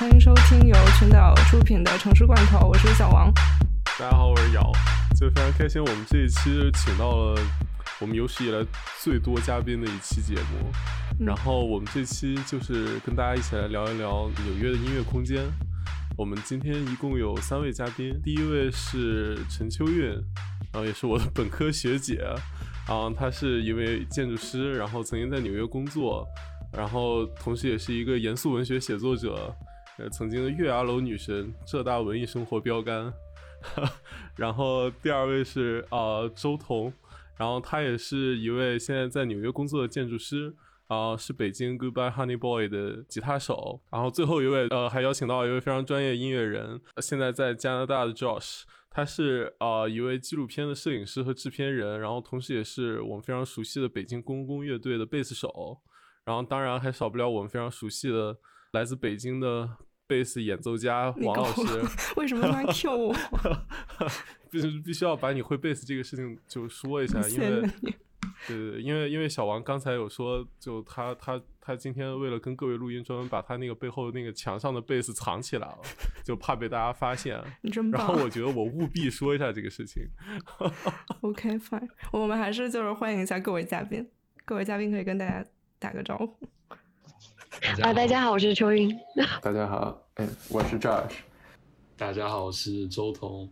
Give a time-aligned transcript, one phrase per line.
[0.00, 3.30] 欢迎收听由群岛出品的《城市罐头》，我是小王。
[3.98, 4.72] 大家好，我是瑶，
[5.14, 7.38] 就非常开心，我们这一期请到了
[8.00, 8.64] 我们有史以来
[9.02, 10.72] 最多嘉宾的一期节目。
[11.18, 15.42] 然后我们这期就是跟大家一起来聊一聊纽约的音乐空间。
[16.16, 20.06] 我们今天一共有三位嘉宾，第一位是陈秋韵，
[20.72, 22.24] 然后也是我的本科学姐，
[22.88, 26.26] 然后她是一位建筑师，然后曾经在纽约工作。
[26.72, 29.52] 然后，同时也是一个严肃文学写作者，
[30.00, 33.12] 呃，曾经的月牙楼女神，浙大文艺生活标杆。
[34.34, 36.90] 然后第二位是呃周彤，
[37.36, 40.54] 然后他也是一位现在在纽约工作的建筑师，
[40.86, 43.82] 啊，是北京 Goodbye Honey Boy 的吉他手。
[43.90, 55.82] 然后最后一位，呃，还邀请到一位非常专业音乐人，现在在加拿大的 Josh，他是呃一位纪录片的摄影师和制片人，然后同时也是我们非常熟悉的北京公共乐队的贝斯手。
[56.24, 58.36] 然后当然还少不了我们非常熟悉的
[58.72, 59.68] 来自北京的
[60.10, 61.62] 贝斯演奏家王老师。
[62.18, 63.16] 为什么突然 Q 我？
[64.50, 67.60] 必须必须要把你会贝斯这个事情就说一下，因为
[68.48, 75.78] 对对对，因为因为小王刚才有说，就他他他今天为了跟各位录音，专门把他那个背后那个墙上的贝斯藏起来了，
[76.24, 77.40] 就怕被大家发现。
[77.62, 78.00] 你真棒！
[78.00, 80.02] 然后我觉得我务必说一下这个事情。
[81.20, 84.10] OK fine，我们还是就是欢迎一下各位嘉宾，
[84.44, 85.46] 各位嘉宾可以跟大家。
[85.82, 86.46] 打个招呼
[87.82, 87.92] 啊！
[87.92, 88.98] 大家好，我是秋云。
[89.42, 91.12] 大家好，哎，我是 Josh。
[91.96, 93.48] 大家好，我是周彤。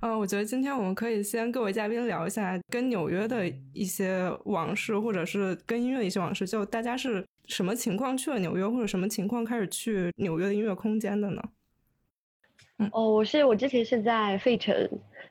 [0.00, 6.46] 嗯，我觉得今天我们可以先各位嘉宾聊一下跟纽约的一些往事，或者是跟音乐的一些往事。
[6.46, 11.42] 就大家是什么情况去了纽约，或者什么情况开始去纽约的音乐空间的呢？
[12.78, 14.74] 嗯，哦，我是我之前是在费城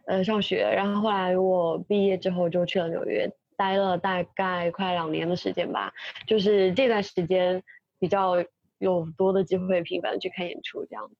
[0.07, 3.31] 呃上学，然后后来我毕业之后就去了纽约。
[3.57, 5.89] 待了大概快两年的时间吧，
[6.27, 7.63] 就是这段时间
[7.99, 8.35] 比较
[8.79, 11.11] 有多的机会频繁的去看演出这样。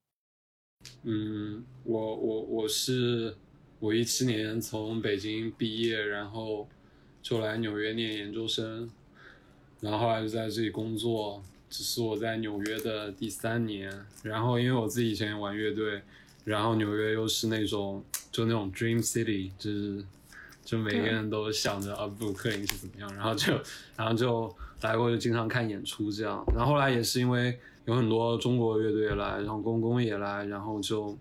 [1.03, 3.35] 嗯，我我我是
[3.79, 6.67] 我一七年从北京毕业，然后
[7.21, 8.89] 就来纽约念研究生，
[9.81, 13.91] 然后后来就在这里工作，这是我在纽约的第三年。
[14.23, 16.01] 然后因为我自己以前玩乐队，
[16.43, 20.05] 然后纽约又是那种就那种 dream city，就是。
[20.65, 23.53] 就每个人都想着啊，布鲁克林是怎么样，然后就，
[23.95, 26.43] 然后就来过，就经常看演出这样。
[26.55, 31.17] 然后后来也是因为有很多中国乐队来，然后公公也来，然后就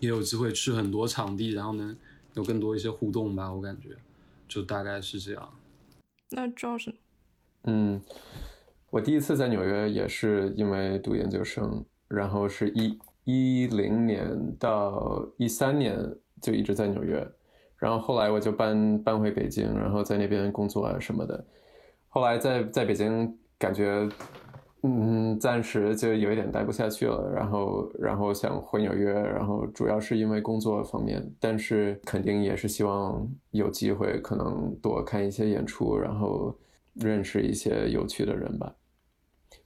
[0.00, 1.96] 也有机会去很多场地，然后能
[2.34, 3.52] 有更多一些互动吧。
[3.52, 3.90] 我感觉
[4.48, 5.48] 就大概是这样。
[6.30, 6.94] 那主要是，
[7.64, 8.00] 嗯，
[8.90, 15.98] 我第一次在纽约也是因为读研究生，然后是一一零年到一三年
[16.40, 17.26] 就一直在纽约。
[17.78, 21.44] 然后后来我就搬搬回北京，然后在那边工作啊什么的。
[22.16, 24.08] 后来在在北京感觉，
[24.82, 27.30] 嗯，暂时就有一点待不下去了。
[27.30, 36.58] 然后然后想回纽约，然后主要是因为工作方面，但是肯定也是希望有机会可能多看一些演出，然后
[36.94, 38.74] 认识一些有趣的人吧。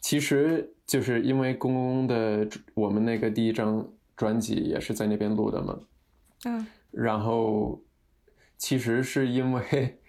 [0.00, 5.78] 其实就是因为公公的我们那个第一张专辑也是在那边录的嘛。
[6.46, 7.80] 嗯，然后。
[8.62, 9.99] 其实是因为，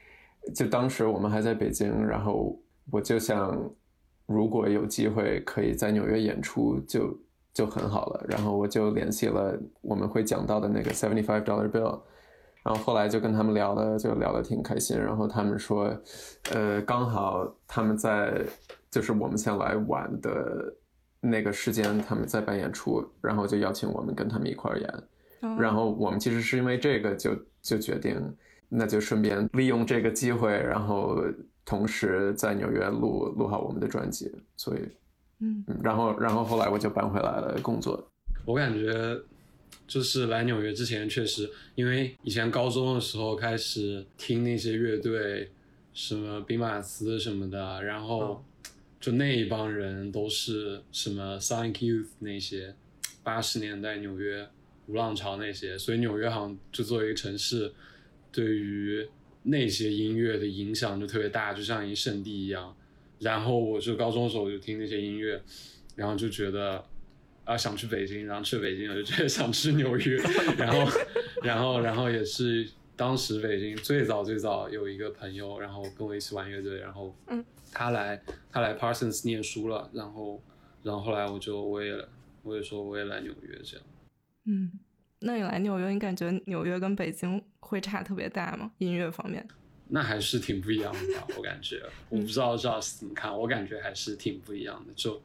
[0.53, 2.59] 就当时我们还在北京，然后
[2.91, 3.57] 我就想，
[4.25, 7.18] 如果有机会可以在纽约演出，就
[7.53, 8.25] 就很好了。
[8.28, 12.02] 然后我就联系了我们会讲到的那个 seventy five dollar bill，
[12.63, 15.00] 然后后来就跟他们聊了，就聊得挺开心。
[15.00, 15.96] 然后他们说，
[16.52, 18.44] 呃，刚好他们在
[18.90, 20.73] 就是我们想来玩的
[21.19, 25.03] 那个时间，他们在办演出，然后就邀请我们跟他们一块儿演。
[25.58, 27.31] 然后我们其实是因为这个就
[27.62, 28.16] 就决定，
[28.74, 31.22] 那就顺便利用这个机会，然后
[31.66, 34.32] 同时在纽约录录好我们的专辑。
[34.56, 34.80] 所以，
[35.40, 38.09] 嗯，然后然后后来我就搬回来了工作。
[38.46, 39.20] 我感觉
[39.86, 45.52] 就是来纽约之前，确实因为以前高中的时候开始听那些乐队，
[45.94, 48.41] 什么兵马司什么的，然后
[49.00, 52.73] 就那一帮人都是什么 Sonic Youth 那些
[53.22, 54.47] 八十年代纽约。
[54.88, 57.72] 无浪潮那些，所以纽约好像就作为一个城市，
[58.32, 59.08] 对于
[59.44, 62.76] 那些音乐的影响就特别大，就像一圣地一样。
[63.20, 65.40] 然后我就高中的时候我就听那些音乐，
[65.96, 66.84] 然后就觉得
[67.44, 70.18] 啊想去北京，然后去北京我就觉得想去纽约，
[70.58, 70.92] 然后
[71.44, 80.42] 然后然后也是当时北京最早最早有一个朋友，然后跟我一起玩乐队，然后嗯他来他来 Parsons 念书了，然后
[80.82, 81.96] 然后后来我就我也
[82.42, 83.86] 我也说我也来纽约这样。
[84.46, 84.72] 嗯，
[85.20, 88.72] 那你来纽约，你感觉纽约跟北京会差特别大吗？
[88.79, 89.47] 音乐方面？
[89.93, 91.81] 那还是挺不一样的吧，我感觉。
[92.09, 94.93] 我不知道 Joss 怎么看，我感觉还是挺不一样的。
[94.93, 95.22] 就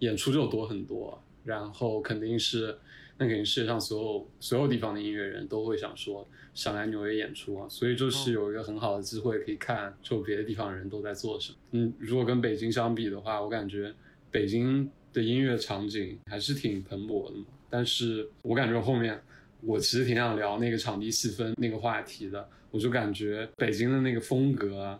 [0.00, 2.78] 演出就多很多，然后肯定是，
[3.18, 11.58] 那肯定世界上所有所有地方的音乐人都会想说想来纽约演出啊，所以就是有一个很好的机会可以看，就别的地方人都在做什么。
[11.72, 13.92] 嗯，如果跟北京相比的话，我感觉
[14.30, 17.44] 北京的音乐场景还是挺蓬勃的嘛。
[17.68, 19.22] 但是我感觉后面
[19.62, 24.98] 我其实挺想聊那个场地细分那个话题的，我就感觉北京的那个风格。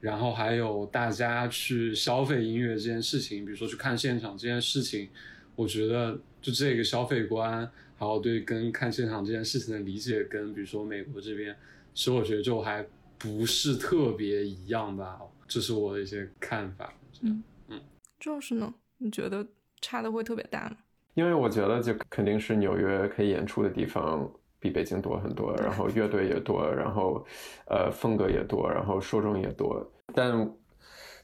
[0.00, 5.08] 然后还有大家去消费音乐这件事情，比如说去看现场这件事情，
[5.54, 11.56] 我觉得就这个消费观，还有对跟看现场这件事情的理解，跟比如说美国这边，
[11.94, 12.84] 其实我觉得就还
[13.16, 16.92] 不是特别一样吧，这是我的一些看法。
[17.20, 17.80] 嗯嗯，
[18.18, 19.46] 就是呢，你觉得
[19.80, 20.78] 差的会特别大吗？
[21.14, 24.30] 因为我觉得就肯定是纽约可以演出的地方。
[24.62, 27.26] 比北京多很多，然后乐队也多，然后，
[27.66, 29.84] 呃，风格也多，然后受众也多。
[30.14, 30.48] 但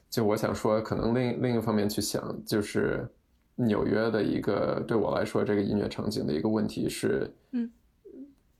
[0.09, 3.07] 就我想说，可能另另一方面去想，就是
[3.55, 7.71] 纽约的一个对我来说，这个音乐场景的一个问题是，嗯，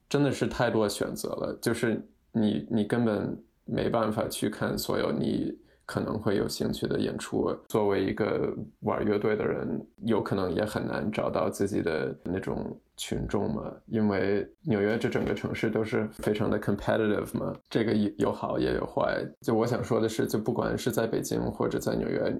[0.07, 5.59] 真的是太多选择了，就是你你根本没办法去看所有你。
[5.89, 13.73] 可能会有兴趣的演出，作为一个玩乐队的人，有可能也很难找到自己的那种群众嘛。
[13.87, 19.25] 因为纽约这整个城市都是非常的 competitive 嘛，这个有好也有坏。
[19.41, 22.39] 就我想说的是，就不管是在北京或者在纽约，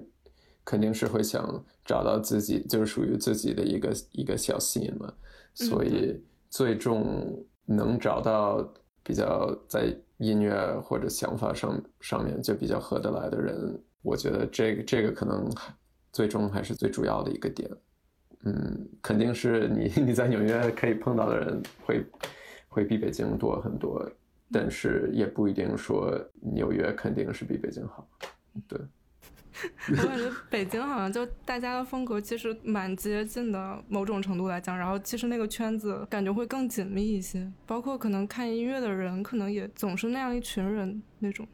[0.64, 1.42] 肯定是会想
[1.84, 5.12] 找到自己就是属于自己的一个一个小吸引嘛。
[5.54, 9.92] 所以最终能找到比较在。
[10.20, 15.50] 音乐或者想法上上面就比较合得来的人，我觉得这个这个可能
[16.12, 17.68] 最终还是最主要的一个点。
[18.44, 22.06] 嗯，肯定是你 你在纽约可以碰到的人会
[22.68, 24.08] 会比北京多很多，
[24.52, 28.08] 但是也不一定说纽约肯定是比北京好。
[28.68, 28.78] 对。
[29.90, 41.46] 我感觉 北京好像就大家的风格其实蛮接近的，某种程度来讲，然后其实那个圈子感觉会更紧密一些，包括可能看音乐的人，可能也总是那样一群人那种。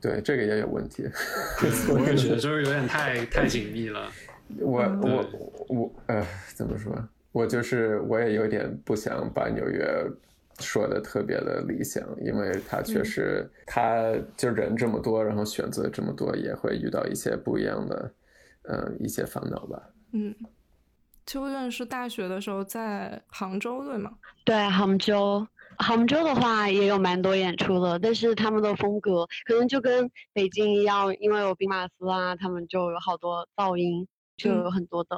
[0.00, 1.04] 对，这个也有问题。
[1.90, 4.10] 我也觉得 就是有点太太紧密了。
[4.58, 5.30] 我我
[5.68, 6.92] 我呃，怎么说？
[7.32, 10.04] 我就是我也有点不想把纽约。
[10.60, 18.14] 说的特别的理想，因为他确实，他就人这么多，然后选择这么多，也会遇到一些不一样的，
[18.62, 19.82] 呃，一些烦恼吧。
[20.12, 20.34] 嗯，
[21.26, 24.12] 秋院是大学的时候在杭州，对吗？
[24.44, 25.46] 对，杭州，
[25.78, 34.06] 杭州的话也有蛮多演出的，但是他们的风格可能就跟北京一样，因为有兵马司啊，他们就有好多噪音。
[34.42, 35.16] 就有很多的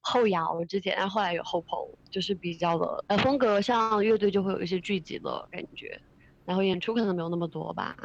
[0.00, 1.78] 后摇，之前，然后后来有后朋，
[2.10, 5.98] 就是比较的呃风格，像乐队就会有一些聚集的感觉，
[6.44, 7.96] 然后演出可能没有那么多吧，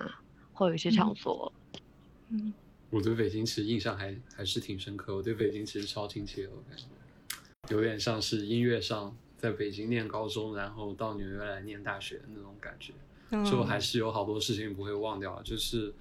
[0.54, 1.52] 会有一些场所。
[2.30, 2.54] 嗯，
[2.90, 6.86] 我对北京其实印象还还是挺深刻，我对北京其实超亲切，我感觉
[7.76, 12.94] 有点像是音乐上在北京念高中，然后到纽约来念大学的那种感觉，
[13.44, 15.94] 就还是有好多事情不会忘掉，就是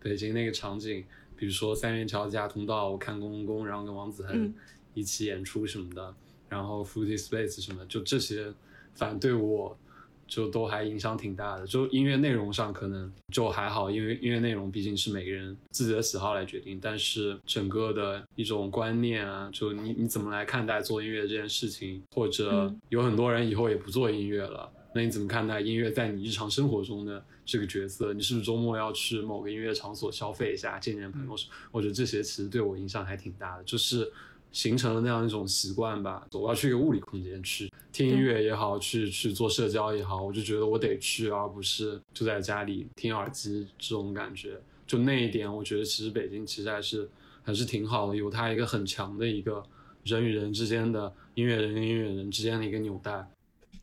[0.00, 1.04] 北京那个场景。
[1.38, 4.52] 比如说三元桥地下通道，我看公公，然后跟王子恒
[4.92, 6.12] 一起演出什么的，
[6.48, 8.52] 然后 Fruity Space 什么，就这些，
[8.94, 9.78] 反正对我
[10.26, 11.64] 就都还影响挺大的。
[11.64, 16.80] 就音乐内容上可能就还好，因为音乐内容毕竟是每个人自己的喜好来决定。
[16.82, 24.70] 但是整个的一种观念啊，就你你怎么来看待做音乐这件事情，或者有很多人以后也不做音乐了。
[24.94, 28.12] 那你怎么看待音乐在你日常生活中的这个角色？
[28.14, 31.36] 你是不是周末要去某个音乐场所消费一下，见见朋友？
[31.70, 34.10] 我觉得这些其实对我影响还挺大的，就是
[34.50, 36.26] 形成了那样一种习惯吧。
[36.32, 44.58] 我要去一个物理空间去听音乐也好，去去做社交也好，我就觉得我得去，而不是就在家里听耳机这种感觉。
[44.86, 47.08] 就那一点，我觉得其实北京其实还是
[47.42, 49.62] 还是挺好的，有它一个很强的一个
[50.02, 53.30] 人与人之间的音乐人跟音乐人之间的一个纽带。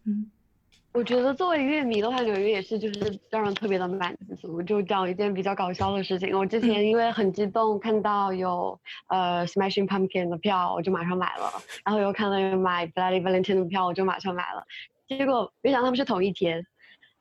[0.06, 0.32] 嗯。
[0.96, 4.64] 我觉得作为乐迷的话，纽约也是就是让人特别的满足。
[4.64, 11.52] 就讲一件比较搞笑的事情，我之前因为很激动看到有呃 Smashing Pumpkin 的票，我就马上买了。
[11.84, 14.64] 然后又看到有买 Bloody Valentine 的票，我就马上买了。
[15.06, 16.66] 结果没想到他们是同一天，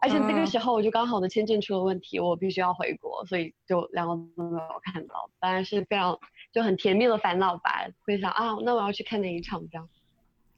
[0.01, 5.29] 而且那个时候我就刚好我的签证出了问题，我必须要回国，所以就两个都没有看到。
[5.41, 6.17] 当然是非常
[6.53, 9.89] 就很甜蜜的烦恼吧，会想啊，那我要去看哪一场这样。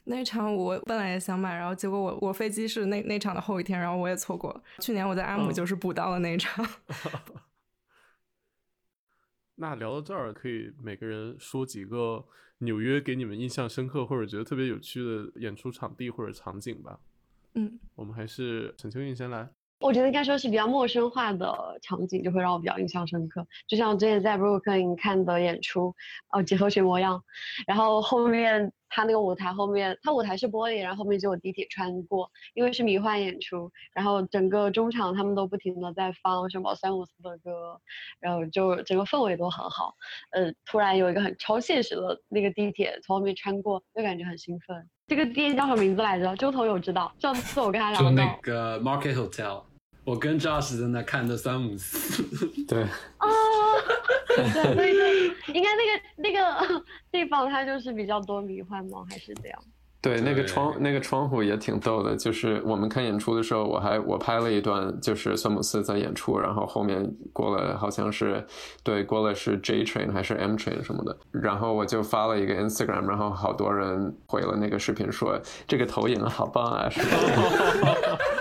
[0.08, 4.62] 那场我本来也想买，然后结果我我飞机是那那场的后一天，然后我也错过。
[4.78, 6.64] 去年我在阿姆就是补到了那一场。
[9.56, 12.24] 那聊到这儿，可以每个人说几个
[12.58, 17.00] 纽约给你们印象深刻或者觉得特别有趣的演出场地或者场景吧。
[17.54, 19.48] 嗯，我们还是陈秋韵先来。
[19.80, 23.46] 我觉得应该说是比较陌生化的场景，就会让我比较印象深刻。
[23.66, 25.94] 就像我之前在布鲁克林看的演出，
[26.30, 27.22] 哦，几何学模样，
[27.66, 37.80] 然后后面他那个舞台后面，他舞台是玻璃，然后后面就有地铁穿过，因为是迷幻演出，然后整个中场他们都不停的在放什么三五四的歌，
[38.20, 39.94] 然后就整个氛围都很好。
[40.30, 44.88] 呃，突然有一个很超现实的那个地铁从后面穿过，就感觉很兴奋。
[45.08, 46.34] 这个店叫什么名字来着？
[46.36, 47.14] 周头有知道？
[47.18, 49.62] 上次我跟他聊到，就那个 Market Hotel。
[50.04, 52.22] 我跟 Josh 在那看的三五四，
[52.68, 52.86] 对，哦，
[54.74, 59.04] 对对，应该那个那个地方它就是比较多迷幻吗？
[59.08, 59.58] 还是这样？
[60.02, 68.46] 对，那个窗那个窗户也挺逗的，就是我们看演出的时候，我还我拍了一段，就是酸姆斯在演出，然后后面过了好像是
[68.84, 78.18] 对过了是 J Train 还是 M Train 什么的，然后我就发了一个 Instagram，然后好多人回了那个视频说这个投影好棒啊，是吧？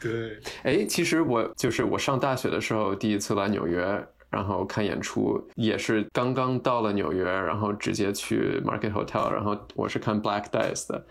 [0.00, 3.82] 对，哎，其实我就是我上大学的时候第一次来纽约，
[4.30, 11.06] 然后看演出，也是刚刚到了纽约，然后直接去 Market Hotel，然后我是看 Black Dice 的，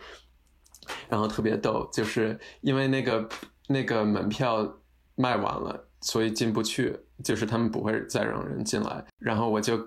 [1.09, 3.29] 然后特别逗，就是因为那个
[3.67, 4.79] 那个门票
[5.15, 9.77] 卖完了，所以进不去，就是他们不会再让人进来，然后我就。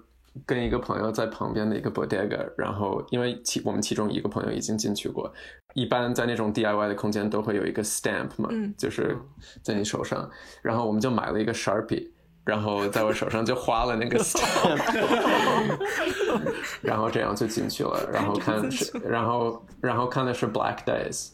[0.46, 5.32] 跟一个朋友在旁边的一个 bodega，然后因为其我们其中一个朋友已经进去过，
[5.74, 9.16] 一般在那种 DIY 的空间都会有一个 stamp 嘛，就是
[9.62, 10.30] 在你手上，
[10.62, 12.08] 然后我们就买了一个 sharpie，
[12.44, 14.78] 然后在我手上就花了那个 stamp，
[16.80, 21.30] 然后这样就进去了，然后看是，然后然后看的是 Black Days，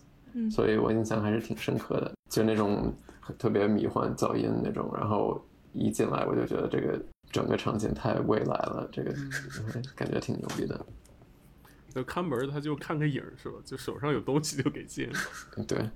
[0.51, 2.95] 所以我印象还是挺深刻的，就那种
[3.39, 5.39] 特别迷幻噪音那种，然后
[5.75, 6.99] 一进来我就觉得这个。
[7.31, 9.15] 整个场景太未来了，这个
[9.95, 10.87] 感觉挺牛逼的。
[11.95, 13.57] 就看门，他就看个影是吧？
[13.65, 15.11] 就手上有东西就给进。
[15.67, 15.89] 对。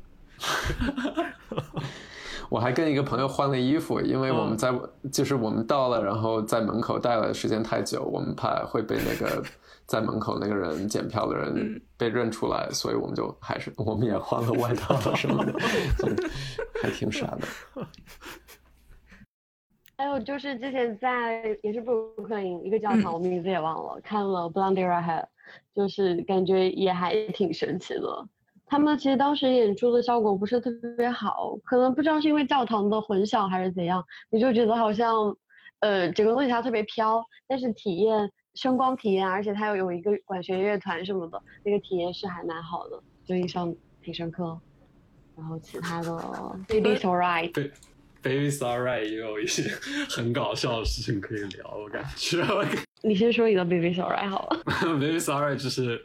[2.48, 4.74] 我还跟一个朋友换了衣服，因为我们在
[5.12, 9.44] 就是我们到了，然后在门口待了时间太久，我们怕会被那个
[9.86, 15.54] 在门口那个人检票的人被认出来，所以我们就还是我们也换了外套什么的，
[16.82, 17.86] 还挺傻的。
[20.00, 25.26] 还有就是之前在也是布鲁克林一个教堂，我名字也忘了，看了 Blondie Redhead，
[25.74, 28.26] 就是感觉也还挺神奇的。
[28.64, 35.36] 他们其实当时演出的效果不是特别好，可能不知道是因为教堂的混响还是怎样，你就觉得好像
[35.80, 44.58] 呃整个东西它特别飘，但是体验声光体验，而且它又有一个管弦乐团什么的，那个体验是还蛮好的，就印象挺深刻。
[45.36, 46.10] 然后其他的
[46.68, 47.70] Baby's Alright。
[48.22, 49.70] Baby Sorry 也有一些
[50.08, 52.44] 很搞笑的事情可以聊，我感觉。
[53.02, 54.62] 你先说你的 Baby Sorry 好了。
[54.98, 56.04] Baby Sorry 就是，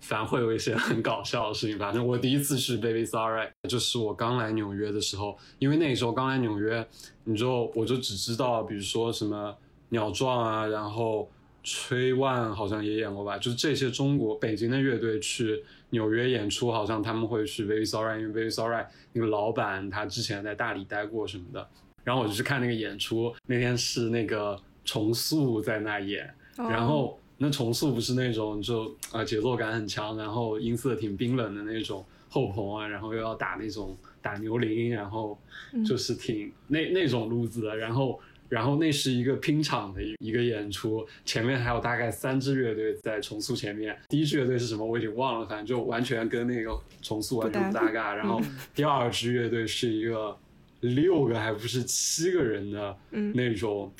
[0.00, 1.78] 反正会有一些很搞笑的事情。
[1.78, 6.86] 反正我第一次去 Baby Sorry，就是我刚来纽约的时候，因为那个时候刚来纽约，
[7.24, 9.56] 你就我就只知道，比如说什么
[9.88, 11.30] 鸟壮啊，然后。
[11.64, 21.68] 吹万好像也演过吧，就是这些中国北京的乐队去纽约演出，好像他们会去 Very Sorry，因为 Very Sorry 那个老板他之前在大理待过什么的。
[22.02, 35.38] 然后我就去看那个演出，那天是那个重塑在那演，然后那重塑不是那种就啊节奏感很强，然后音色挺冰冷的那种后棚啊，然后又要打那种打牛铃，然后
[35.86, 38.18] 就是挺那那种路子的，然后。
[38.52, 43.98] 然后那是一个拼场的一一个演出，前面还有大概三支乐队在重塑前面。
[44.10, 48.14] 第一支乐队是什么我已经忘了，反正就完全跟那个重塑完全不搭嘎。
[48.14, 48.38] 然后
[48.74, 50.36] 第二支乐队是一个
[50.80, 52.94] 六个还不是七个人的
[53.32, 53.90] 那种，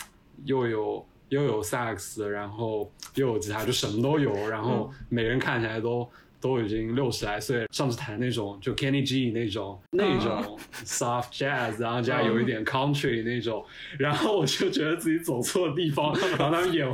[0.44, 4.34] 又有又有萨克斯，然后又有吉他，就什么都有。
[4.50, 6.06] 然后每人看起来都。
[6.42, 13.64] 都已经六十来岁，上次弹那种就 Kenny G 那种那种 soft jazz，然后加有一点 country 那种，
[13.96, 16.92] 然后我就觉得自己走错地方， 然后他们演，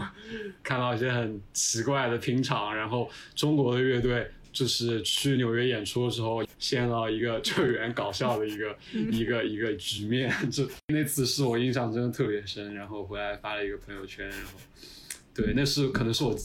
[0.62, 14.52] 看到一些很奇怪的拼场，然后中国的乐队就是去纽约演出的时候，陷到一个就有点搞笑的一个一个一个局面， 就那次是我印象真的特别深，然后回来发了一个朋友圈，然后
[15.34, 16.36] 对，那是可能是我。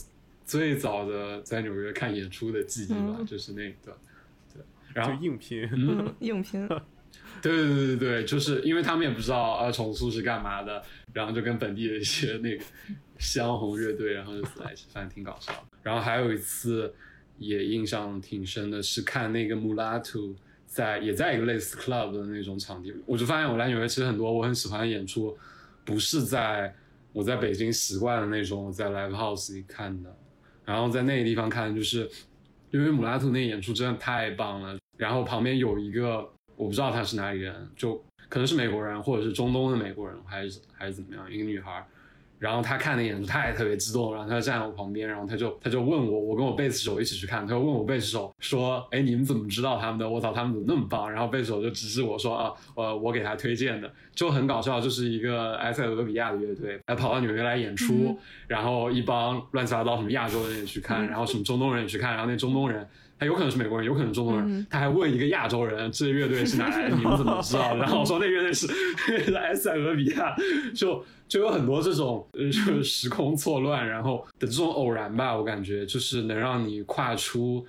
[0.44, 3.96] 最早的在纽约看演出的记忆吧，就是那个，
[4.52, 5.62] 对，然后硬拼，
[6.20, 6.68] 硬拼，
[7.40, 10.82] 对对对对对，就是因为他们也不知道啊重塑是干嘛的，
[11.12, 12.64] 然后就跟本地的一些那个
[13.18, 15.52] 香红乐队，然后就在一起，反正挺搞笑。
[15.82, 16.94] 然后还有一次
[17.38, 20.34] 也印象挺深的，是看那个 Mulatu
[20.66, 25.36] 在也在一个类似 club 的那种场地，我就发现我来纽约其实很多我很喜欢的演出，
[25.84, 26.74] 不是在
[27.12, 30.14] 我在北京习惯的那种在 live house 里看的。
[30.64, 32.10] 然后在那个地方看，就是
[32.70, 34.76] 因为姆拉图那演出真的太棒了。
[34.96, 37.96] 然后旁边有一个我不知道他是哪里人，就
[38.28, 41.86] 可能是美国人或者是中东的美国人，还是还是怎么样，一个女孩。
[42.44, 50.06] 然后他看那演出，他也特别激动，然后他就站在我旁边，然后他就他就问我，我跟我贝斯手一起去看，他就问我贝斯手说，哎，你们怎么知道他们的？
[50.06, 51.10] 我操，他们怎么那么棒？
[51.10, 58.14] 然后贝斯手就指指我说啊，呃，我给他推荐的，就很搞笑，就是一个埃塞俄比亚的乐队，来跑到纽约来演出，
[58.46, 62.86] 然后一帮乱七八糟什么亚洲人也去看，然后什么中东人也去看，然后那中东人。
[63.16, 64.66] 他有可能是美国人，有可能中国人。
[64.68, 66.96] 他还问一个亚洲人：“这乐队是哪来的？
[66.98, 68.66] 你们怎么知道？”然后说那乐队是
[69.36, 70.34] 埃塞俄比亚，
[70.74, 75.36] 就就有很多这种就是时空错乱，然后的这种偶然吧。
[75.36, 77.64] 我感觉就是能让你跨出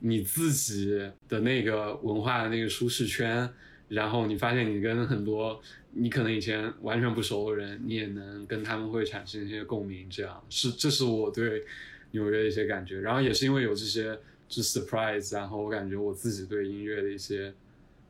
[0.00, 3.48] 你自己的那个文化的那个舒适圈，
[3.88, 5.60] 然后你发现你跟很多
[5.92, 10.08] 你可能以前完全不熟的人，你也能跟他们会产生一些共鸣。
[10.10, 11.62] 这样是这是我对
[12.10, 13.00] 纽约的一些感觉。
[13.00, 14.18] 然后也是因为有这些。
[14.48, 17.54] 是 surprise，然后我感觉我自己对音乐的一些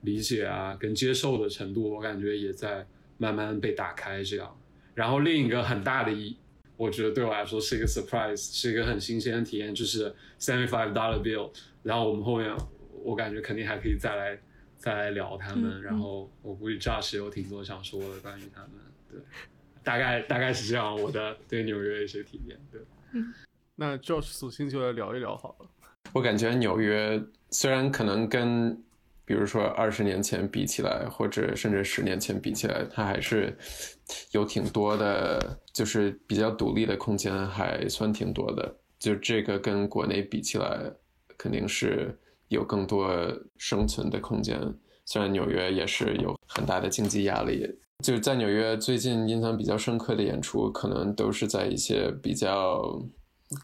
[0.03, 4.57] 理解啊，跟接受的程度，我感觉也在慢慢被打开这样。
[4.95, 6.37] 然后另一个很大的一，
[6.77, 11.51] 我觉得对我来说是一个 surprise，是一个很新鲜的体验，就是 seventy five dollar bill。
[11.83, 12.57] 然后我们后面
[13.03, 14.39] 我感觉肯定还可以再来
[14.77, 15.83] 再来聊他们。
[15.83, 18.71] 然后我估计 Josh 有挺多想说的关于他们。
[19.11, 19.21] 对，
[19.83, 22.59] 大概大概是这样，我的对纽约的一些体验。
[22.71, 22.81] 对，
[23.77, 25.67] 那 Josh 索性就来聊一聊好了。
[26.13, 28.75] 我感觉纽约虽然可能跟，
[29.25, 33.57] 比如说二十年前比起来，或者甚至十年前比起来，它还是
[34.33, 38.75] 有挺多的，就是比较独立的空间，还算挺多的。
[38.99, 40.91] 就这个跟国内比起来，
[41.37, 43.11] 肯定是有更多
[43.57, 44.59] 生存的空间。
[45.05, 47.69] 虽然纽约也是有很大的经济压力，
[48.03, 52.83] 就是在纽约最近印象比较深刻的演出，可能都是在一些比较。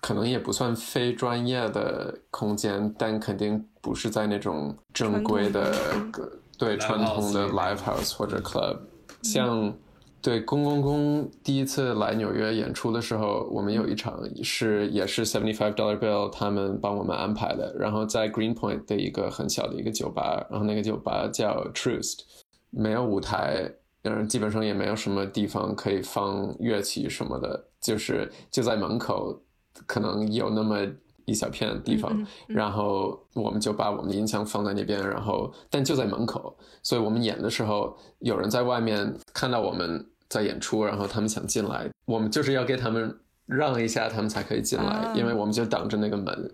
[0.01, 5.75] 可能也不算非专业的空间，但肯定不是在那种正规的
[6.59, 8.79] 对传统的 live house 或者 club。
[9.23, 9.75] 像
[10.23, 22.21] 对公公公第一次来纽约演出的时候，我们有一场是也是 seventy five dollar bill，他们帮我们安排的，然后在 Greenpoint 的一个很小的一个酒吧，然后那个酒吧叫 Truth，
[22.71, 23.71] 没有舞台，
[24.05, 29.39] 嗯，基本上也没有什么地方可以放乐器什么的，就是就在门口。
[29.87, 30.79] 可能有那么
[31.27, 46.51] 一小片地方，然后我们就把我们的音箱放在那边，然后但就在门口，所以我们演的时候，有人在外面看到我们在演出，然后他们想进来，我们就是要给他们让一下，他们才可以进来，因为我们就挡着那个门，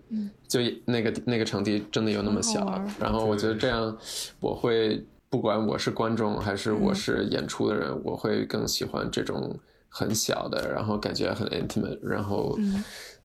[0.47, 3.97] 就那个那个场地真的有那么小，然后我觉得这样，
[4.39, 12.57] 我会不管我是观众还是我是演出的人，我会更喜欢这种很小的，然后感觉很 intimate，然后。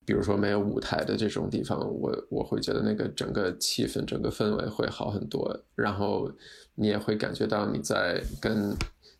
[0.07, 5.65] 比如说没有舞台的这种地方，我我会觉得那个整个气氛、整个氛围会好很多。
[5.75, 6.31] 然后
[6.77, 8.73] 你也会感觉到你在跟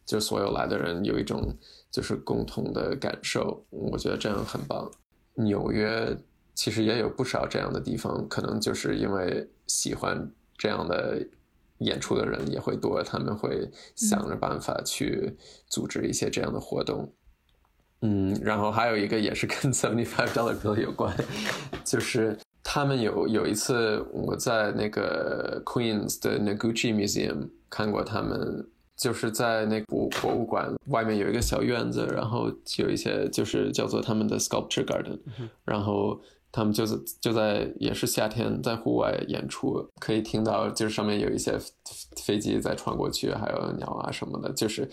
[0.07, 1.53] 就所有来的人有一种
[1.91, 3.67] 就是共同的感受。
[3.71, 4.89] 我觉得这样很棒。
[5.35, 6.17] 纽约
[6.55, 11.27] 其实也有不少这样的地方，可能就是因为喜欢这样的
[11.79, 15.37] 演出的人也会多，他们会想着办法去
[15.69, 17.13] 组织一些这样的活动。
[18.03, 21.17] 嗯，然后还有一个也是跟 seventy five dollar bill 有关，
[21.83, 35.19] 就是他们有有一次我在那个 Queens 的 Noguchi Museum 看过他们，就是在那博博物馆外面有一个小院子，然后有一些就是叫做他们的 sculpture garden，
[35.65, 36.21] 然后
[36.53, 41.59] 他们就是就在也是夏天在户外演出，可以听到就是上面有一些
[42.23, 44.87] 飞机在穿过去，还有鸟啊什么的，就是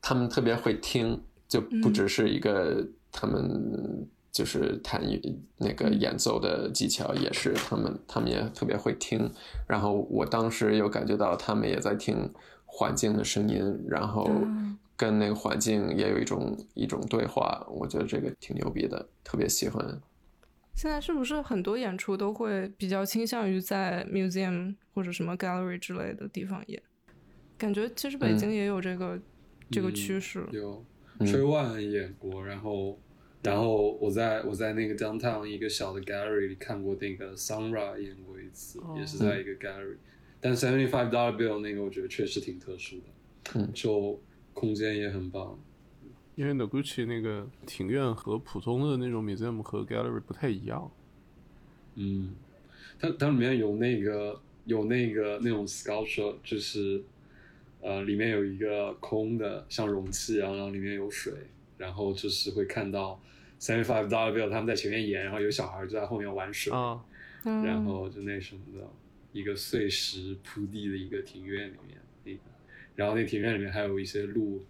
[0.00, 1.20] 他们特别会听。
[1.48, 5.02] 就不只是一个他们就是弹
[5.56, 9.30] 那个演奏的技巧，也是他们他们也特别会听。
[9.66, 12.30] 然后我当时有感觉到他们也在听
[12.64, 14.30] 环境的声音，然后
[14.96, 17.66] 跟那个环境也有一种一种对话。
[17.70, 20.00] 我觉得这个挺牛逼的，特别喜欢。
[20.74, 26.82] 现在是不是很多演出都会比较倾向于在 museum 或者什么 gallery 之类的地方演？
[27.56, 29.18] 感觉其实北京也有这个
[29.70, 30.46] 这个趋势。
[30.52, 30.84] 有。
[31.24, 32.98] 吹万演过，然后，
[33.42, 39.96] 然后我在我在那个 downtown 一个小的 gallery 里看过那个 Sunra 演过一次，也是在一个 gallery。
[40.40, 43.04] 但 seventy five dollar bill 那个我觉得确实挺特殊的，
[43.54, 44.20] 嗯，就
[44.52, 45.58] 空间也很棒。
[46.34, 50.90] 因为 Noguchi 那个庭院和普通的那种 museum 和 gallery 不太一样。
[51.94, 52.34] 嗯，
[52.98, 57.02] 它它里面有那个有那个那种 sculpture，就是。
[57.80, 61.32] 呃，里面有一个空的像容器一样，然后里面有水，
[61.78, 63.20] 然后就是会看到
[63.60, 66.72] seventy five dollar bill 他们在前面演，然后有小孩就在后面玩水，
[67.44, 68.88] 然后就那什么的
[69.32, 72.40] 一个碎石铺地的一个庭院里面，那个，
[72.96, 74.64] 然后那庭院里面还有一些路，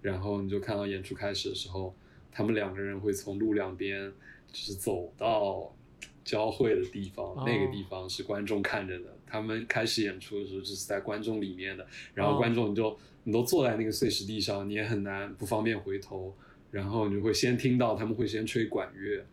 [0.00, 1.96] 然后你就看到演出开始的时候，
[2.30, 4.12] 他们两个人会从路两边
[4.52, 5.74] 就是走到
[6.22, 9.16] 交汇的地方，那个地方是观众看着的。
[9.32, 16.36] 他们开始演出的时候就是在观众里面的，然后观众你就你都坐在那个碎石地上，你也很难不方便回头，
[16.70, 19.24] 然后你就会先听到他们会先吹管乐，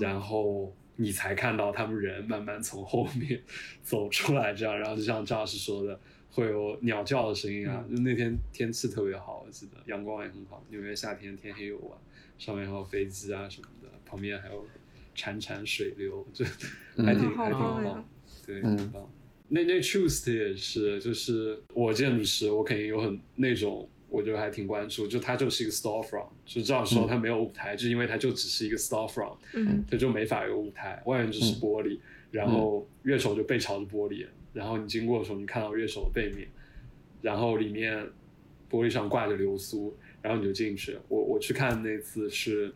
[0.00, 3.40] 然后你才看到他们人慢慢从后面
[3.80, 6.00] 走出来，这样，然后就像张老师说的，
[6.32, 11.96] 会有鸟叫的声音啊，就那天天气特别好，我记得阳光也很好，纽约夏天天黑又晚，
[12.38, 14.66] 上面还有飞机啊什么的，旁边还有
[15.14, 16.44] 潺潺水流，就
[16.96, 18.04] 还挺还挺棒，
[18.44, 19.08] 对，很棒。
[19.50, 25.06] 那那 Choose 也是，就是我建筑师，我肯定有很那种，我觉得还挺关注。
[25.06, 31.98] 就它就是一个 storefront，就这样说它没有舞台，就因为它就只是一个 storefront，嗯，它就没法有舞台，外面就是玻璃，
[32.30, 36.46] 然后乐手就背朝着玻璃，然后你经过的时候，你看到乐手的背面，
[37.22, 38.06] 然后里面
[38.70, 40.98] 玻璃上挂着流苏，然后你就进去。
[41.08, 42.70] 我我去看那次是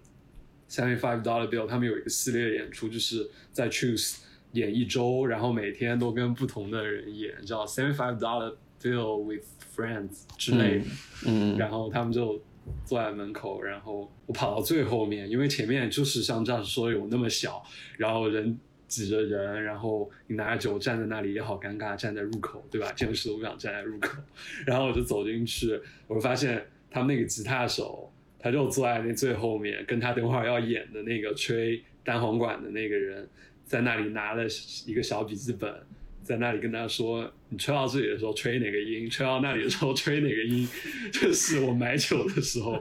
[0.71, 4.21] seventy five dollar bill，他们有一个系列演出，就是在 Choose。
[4.53, 10.85] 演一周，然后每天都跟不同的人演，叫 seventy five dollar bill with friends 之类的。
[11.27, 12.41] 嗯，然后他们就
[12.85, 17.63] 坐在门口，然后我跑到最后面，因为前面就是像这样说有那么小，
[17.97, 22.93] 然后人挤着人，然后你拿着酒站在那里也好尴尬，站在入口，对吧？
[22.97, 24.19] 见识都不想站在入口。
[24.67, 33.27] 然后我就走进去，我就发现他们那个吉他手，他就坐在那最后面，跟他等会儿要演的那个吹单簧管的那个人。
[33.65, 34.45] 在那里拿了
[34.87, 35.75] 一个小笔记本，
[36.23, 40.69] 在那里跟他说：“你吹到这里的时候吹哪个音，吹到那里的时候吹哪个音。
[41.13, 42.79] ”这是我买酒的时候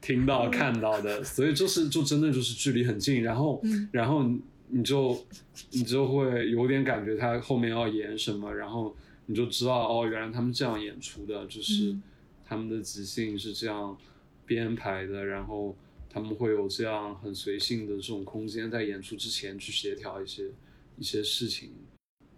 [0.00, 4.28] 听到看到的，所以就是就真的就是距离很近，然后然后
[4.68, 5.24] 你就
[5.70, 11.96] 你就会有点感觉他后面要演什么，然后你就知道哦，原来他们这样演出的，就是
[12.44, 13.96] 他们的即兴是这样
[14.44, 15.76] 编排的，然后。
[16.14, 20.50] 他们会有这样很随性的这种空间，在演出之前去协调一些
[20.98, 21.70] 一些事情，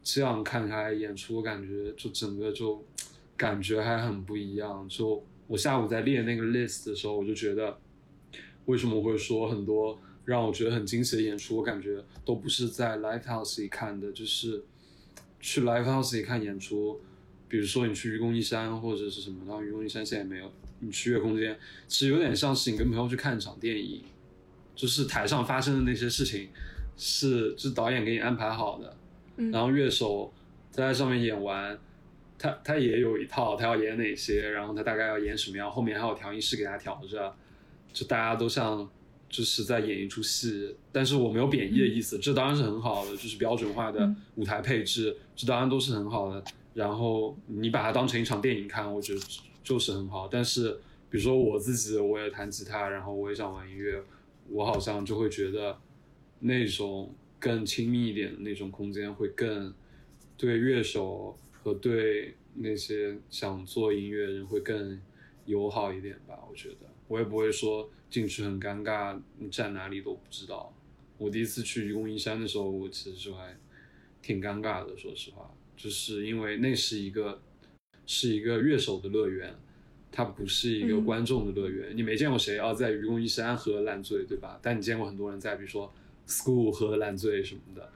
[0.00, 2.84] 这样看开演出，我感觉就整个就
[3.37, 4.88] 感觉还很不一样。
[4.88, 7.76] 就我下午在列那个 list 的时候，我就觉得，
[8.66, 14.62] 为什么会说很多让我觉得很惊喜的演出，我感觉都不是在 live house 里看的，就是
[15.40, 17.00] 去 live house 里看演出，
[17.48, 20.52] 比如说你去愚公移山或者是什么，然后愚公移山现在也没有。
[20.80, 24.02] 你去月空间，其实有点像是你跟朋友去看一场电影，
[24.74, 26.48] 就是台上发生的那些事情，
[26.96, 28.96] 是是导演给你安排好的，
[29.50, 30.32] 然后乐手
[30.70, 31.78] 在上面演完，
[32.38, 37.34] 他他也有一套，他要演哪些，然后他大概要演什么样，后面还有调音师给他调着，
[37.92, 38.88] 就大家都像
[39.28, 49.20] 就是在演一出戏，但是我没有贬义的意思，这当然是很好的，就是标准化的舞台配置，这当然都是很好的，然后你把它当成一场电影看，我觉得。
[49.64, 54.00] 就是很好，但是比如说我自己，我也弹吉他，然后我也想玩音乐，
[54.50, 55.81] 我好像就会觉得
[56.40, 59.72] 那种更亲密一点的那种空间会更
[60.37, 65.00] 对乐手和对那些想做音乐人会更
[65.46, 66.38] 友好一点吧。
[66.48, 66.77] 我觉得
[67.09, 70.74] 我也不会说进去很尴尬，你站哪里都不知道。
[71.16, 73.57] 我第一次去愚公移山的时候，我其实还
[74.20, 77.40] 挺尴尬的，说实话，就是因为那是一个。
[78.07, 79.55] 是一个乐手的乐园，
[80.11, 81.97] 它不是一个观众的乐园。
[81.97, 84.59] 你没见过谁啊在愚公移山喝烂醉，对吧？
[84.62, 85.93] 但你见过很多人在，比如说
[86.27, 87.90] school 喝烂醉什么的。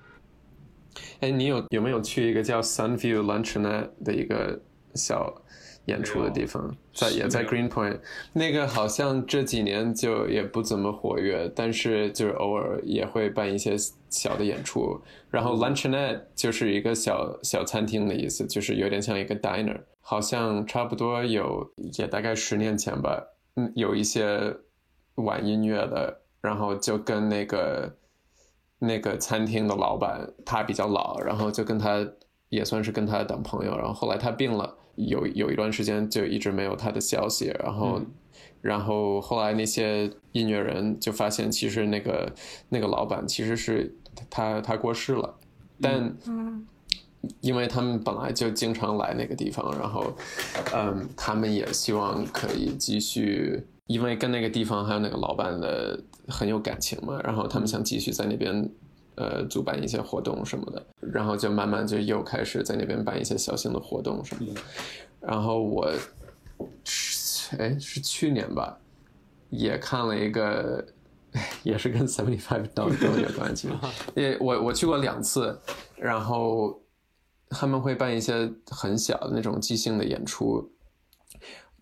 [1.20, 4.60] 哎，你有有没有去一个叫 Sunview Luncheonette 的一个
[4.94, 5.42] 小？
[5.86, 7.98] 演出的地方在也在 Greenpoint，
[8.34, 13.74] 那个好像这几年就也不怎么活跃，但是就是偶尔也会办一些
[14.10, 15.00] 小的演出。
[15.30, 19.80] 然后 Luncheonette 就是一个小小餐厅的意思，就是有点像一个 diner。
[20.10, 23.22] 好像差不多有也大概十年前吧，
[23.56, 24.56] 嗯，有一些
[25.16, 27.94] 玩音乐的，然后就跟那个
[28.78, 32.08] 那个餐厅的老板他比较老，然后就跟他
[32.48, 34.76] 也算是跟他当朋友，然后后来他病了。
[34.96, 38.00] 有有一段时间就一直没有他的消息，然后，
[38.60, 42.32] 然后后来那些音乐人就发现，其实那个
[42.68, 43.94] 那个老板其实是
[44.28, 45.38] 他他过世了，
[45.80, 46.16] 但，
[47.40, 50.12] 因为他们本来就经常来那个地方，然后，
[50.74, 58.70] 嗯，他们也希望可以继续，因为跟那个地方还有那个老板的很有感情嘛，然后他们想继续在那边。
[59.20, 64.60] 呃，主办一些活动什么的，然后就慢慢就又开始在那边办一些小型的活动什么的。
[65.18, 65.92] 然后我，
[67.58, 68.78] 哎，是去年吧，
[69.50, 70.86] 也看了一个，
[71.64, 73.68] 也是跟 Seventy Five Dollar 有关系。
[74.14, 75.58] 也我我去过两次，
[75.96, 76.80] 然后
[77.50, 80.70] 他们会办一些很小的那种即兴的演出，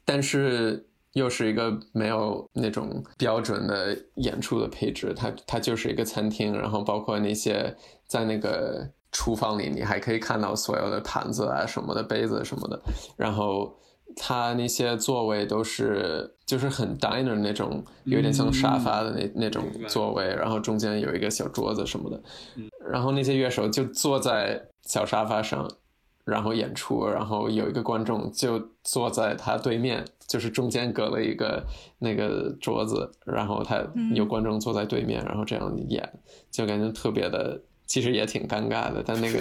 [0.05, 0.87] 但是。
[1.12, 7.74] 又是一个没有那种标准的演出的配置，它它就是一个餐厅，然后包括那些
[8.07, 12.79] 在那个厨房里，你还可以看到所有的盘子啊什么的杯子什么的，
[13.16, 13.74] 然后
[14.14, 22.21] 它那些座位都是就是很 diner 那种，有点像沙发的那那种座位，然后中间有一个小桌子什么的，
[22.90, 25.69] 然后那些乐手就坐在小沙发上。
[26.27, 31.64] 然后演出，然后有一个观众就坐在他对面，就是中间隔了一个
[32.01, 33.81] 那个桌子，然后他
[34.12, 36.12] 有观众坐在对面，然后这样演，
[36.51, 39.40] 就感觉特别的，其实也挺尴尬的，但那个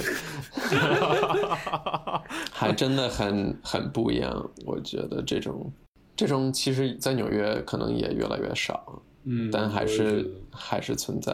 [2.52, 4.50] 还真的很很不一样。
[4.66, 5.72] 我觉得这种
[6.16, 11.34] 这种其实，在纽约可能也越来越少，嗯，但还是还是存在。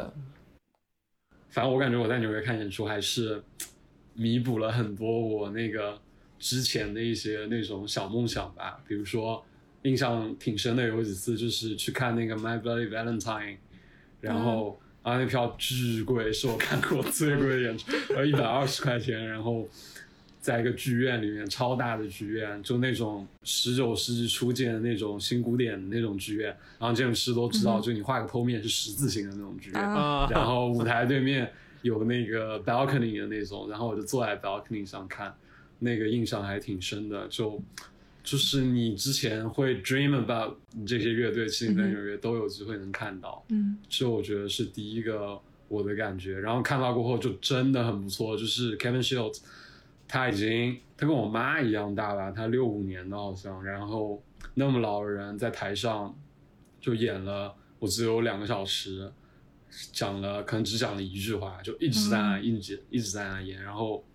[1.50, 3.44] 反正我感觉我在纽约看演出还是。
[4.14, 5.98] 弥补了很多我那个
[6.38, 9.42] 之前的一些那种小梦想吧，比如说
[9.84, 13.56] 印象挺深的有几次就是去看那个 My Bloody Valentine，
[14.20, 19.68] 然后啊那票巨贵，是我看过最贵的演出， 要一百二十块钱，然后
[20.40, 26.48] 在一个剧院里面超大的剧院，就那种十九世纪初建的那种新古典的那种剧院，
[26.80, 31.52] 然后建筑师都知道，就你画个剖面是十字形的那种剧院，然后舞台对面。
[31.84, 35.34] 有那个 balcony 的那种，然后我就坐在 balcony 上看，
[35.80, 37.28] 那个印象还挺深的。
[37.28, 37.60] 就
[38.24, 43.44] 就是你之前会 dream about 这些乐队，其实在纽约都有机会能看到。
[43.50, 46.40] 嗯，这我觉得是第一个我的感觉。
[46.40, 48.38] 然后看到过后就真的很不错。
[48.38, 49.42] 就是 Kevin Shields，
[50.08, 56.16] 他已经他跟我妈一样大吧，他六五年的好像，然后那么老的人在台上
[56.80, 59.12] 就演了，我只有两个小时。
[59.94, 64.06] 讲了，可能只讲了一句话，就一直在那，一直一直在那演，然后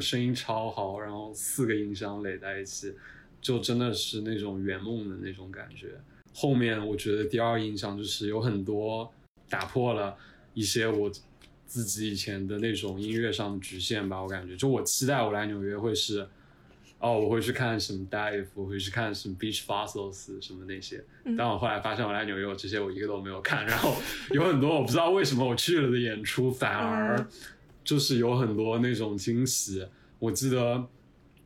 [0.00, 2.92] 声音超好，然后四个音箱垒在一起，
[3.40, 5.88] 就真的是那种圆梦的那种感觉。
[6.34, 9.12] 后面我觉得第二印象就是有很多
[9.48, 10.16] 打破了
[10.54, 11.10] 一些我
[11.66, 16.28] 自己以前的那种音乐上的局限吧，我感觉，就我期待我来纽约会是。
[17.02, 21.02] 哦，我会去看什么 Dive，我会去看什么 Beach Fossils 什么那些。
[21.34, 23.64] 但我后来发现，我来纽约，这些我一个都没有看。
[23.64, 23.96] 然后
[24.32, 27.26] 有很多我不知道为什么我去了的演出，反而
[27.82, 29.82] 就是有很多那种惊喜。
[30.18, 30.86] 我记得，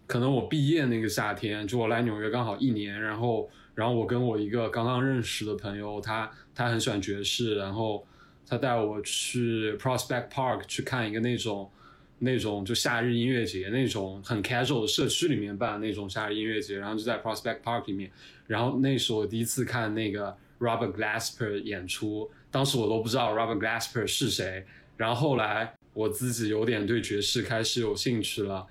[0.06, 3.00] 可能我毕业那个夏天，就我来纽约刚好一年。
[3.00, 8.06] 然后，然后我跟我一个刚刚认识的朋友，他他很喜欢爵士，然后
[8.46, 11.70] 他带我去 Prospect Park 去看一个那种。
[12.20, 18.10] 那种就夏日音乐节，那种很 casual 的社区里面办那种夏日音乐节，然后就在 Prospect Park 里面，
[18.46, 24.64] 然后那是我第一次看那个 Robert Glasper 演出，当时我都不知道 Robert Glasper 是谁，
[24.96, 28.64] 然后后来我自己有点对爵士开始有兴趣了，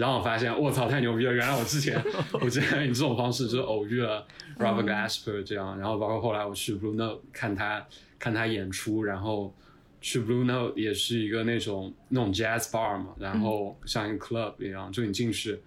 [0.00, 2.02] 然后我发现我操太牛逼了，原来我之前
[2.40, 4.26] 我之前以这种方式就是偶遇了
[4.58, 7.86] Robert Glasper 这样，然后包括后来我去 Blue Note 看他
[8.18, 9.54] 看他演出，然后。
[10.02, 15.60] 去 Blue Note 也是一个那种那种 jazz bar 嘛，然后像一个 club 一样，就你进去，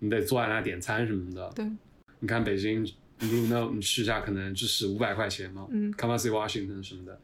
[0.00, 1.48] 你得坐在那点餐什么的。
[1.54, 1.64] 对，
[2.18, 2.84] 你看北京
[3.20, 5.68] Blue Note，你去一下可能就是五百块钱嘛。
[5.70, 5.92] 嗯。
[5.96, 7.16] c o m e s y Washington 什么的，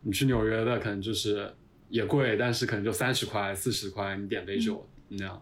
[0.00, 1.48] 你去纽约的可能就是
[1.88, 5.40] 也贵，但是可能就三十块、四十块，你点杯酒那样。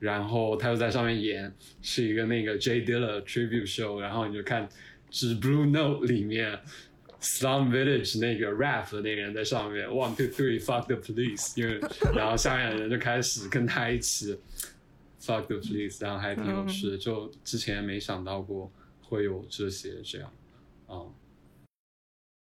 [0.00, 4.68] 然后他又在上面演，是一个那个 J Dilla tribute show，然后你就看，
[5.12, 6.58] 是 Blue Note 里面。
[7.22, 11.78] Slum Village 那个 rap 的那个人在上面，One Two Three Fuck the Police，因为
[12.16, 14.34] 然后下面的人就开始跟他一起
[15.20, 20.32] Fuck the Police，然后还挺有趣的，就之前没想到过会有这些这样，
[20.86, 21.04] 啊，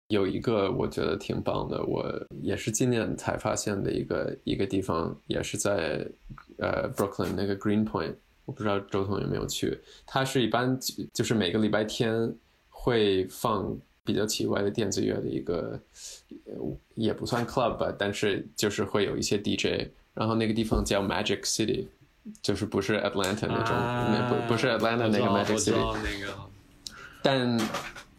[0.08, 6.04] 有一个我觉得挺棒的，我也是今年才发现的一个一个地方，也是在
[6.58, 8.14] 呃 Brooklyn 那个 Greenpoint，
[8.44, 10.78] 我不知道周彤有没有去，它是一般
[11.12, 12.34] 就是每个礼拜天
[12.68, 13.76] 会放。
[14.06, 15.76] 比较奇怪的电子乐的一个，
[16.94, 21.88] 也不算 club 吧，但是就是会有一些 DJ，然后那个地方叫 Magic City，
[22.40, 26.06] 就是不是 Atlanta 那种，那不不是 Atlanta 那个 Magic City，
[27.20, 27.60] 但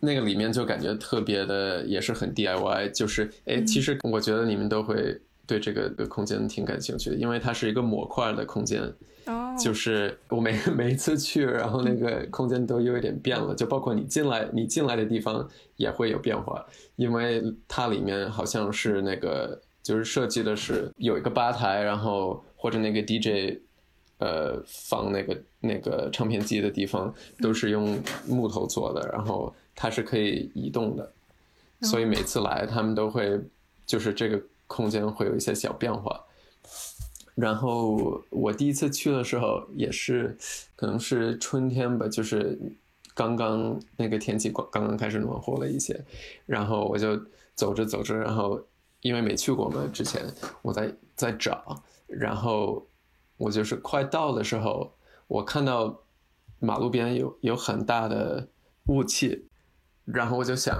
[0.01, 5.17] 那个里面就感觉特别的，也是很 DIY，就是哎，其实我觉得你们都会
[5.47, 8.93] 对这个空间挺感兴趣的，因为它是一个模块的空间。
[9.61, 23.59] 就是我每 每一次去，然后那个空间都有一点变了，就包括你进来，你进来的地方也会有变化，因为它里面好像是那个就是设计的是有一个吧台，然后或者那个 DJ，
[24.19, 31.11] 呃，放那个那个唱片机的地方都是用木头做的，然后它是可以移动的，
[31.81, 33.37] 所以每次来他们都会
[33.85, 36.23] 就是这个空间会有一些小变化。
[37.35, 40.35] 然后我第一次去的时候也是，
[40.75, 42.59] 可能是春天吧，就是
[43.13, 46.03] 刚刚那个天气刚刚开始暖和了一些，
[46.45, 47.15] 然后我就
[47.53, 48.59] 走着走着，然后
[49.01, 50.23] 因为没去过嘛，之前
[50.63, 52.87] 我在在找，然后
[53.37, 54.91] 我就是快到的时候，
[55.27, 56.01] 我看到
[56.59, 58.47] 马路边有有很大的
[58.87, 59.47] 雾气，
[60.05, 60.75] 然后我就想，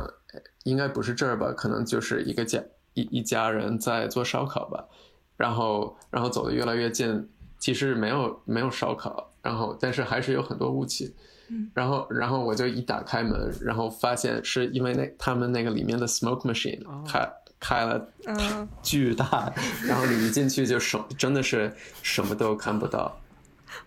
[0.63, 2.63] 应该不是这儿吧，可能就是一个家
[2.97, 4.83] 一一家人在做烧烤吧，
[5.37, 7.29] 然后然后走的越来越近，
[7.59, 11.15] 其实没有没有烧烤，然后但是还是有很多雾气。
[11.73, 17.25] 然后，然后我就一打开门，然后发现是因为那他们那个里面的 smoke machine 开
[17.57, 18.05] 开了，
[18.83, 19.49] 巨大，
[19.87, 23.17] 然后你一进去就什真的是什么都看不到，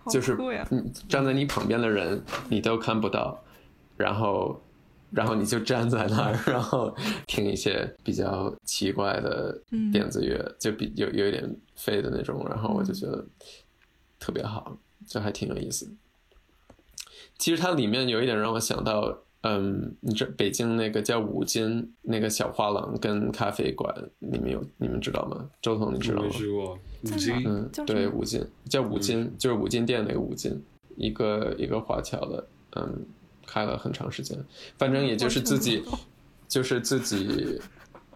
[0.09, 0.35] 就是
[0.71, 3.39] 你站在你旁边的人你都看不到，
[3.95, 4.59] 然后，
[5.11, 6.95] 然后你就站在那儿，然后
[7.27, 13.25] 听一些比较奇怪的电子乐，就比有有一点废的那种，然后我就觉得
[14.19, 15.91] 特别好，就还挺有意思。
[17.37, 25.49] 其实它里面有一点让我想到，嗯，你这北京那个叫五金那个小画廊跟咖啡馆你们有，你们知道吗？
[25.61, 26.27] 周彤，你知道吗？
[26.27, 30.63] 没去过五金，嗯，对，五金叫五金，就是五金店那个五金，
[30.95, 33.05] 一个一个华侨的，嗯，
[33.51, 34.37] 开了很长时间，
[34.77, 35.83] 反正也就是自己，
[36.47, 37.59] 就是自己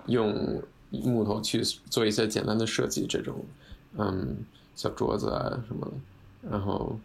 [0.06, 3.43] 用木头去做一些简单的设计，这种，
[3.98, 4.38] 嗯，
[4.76, 6.98] 小桌子啊什么的，然后。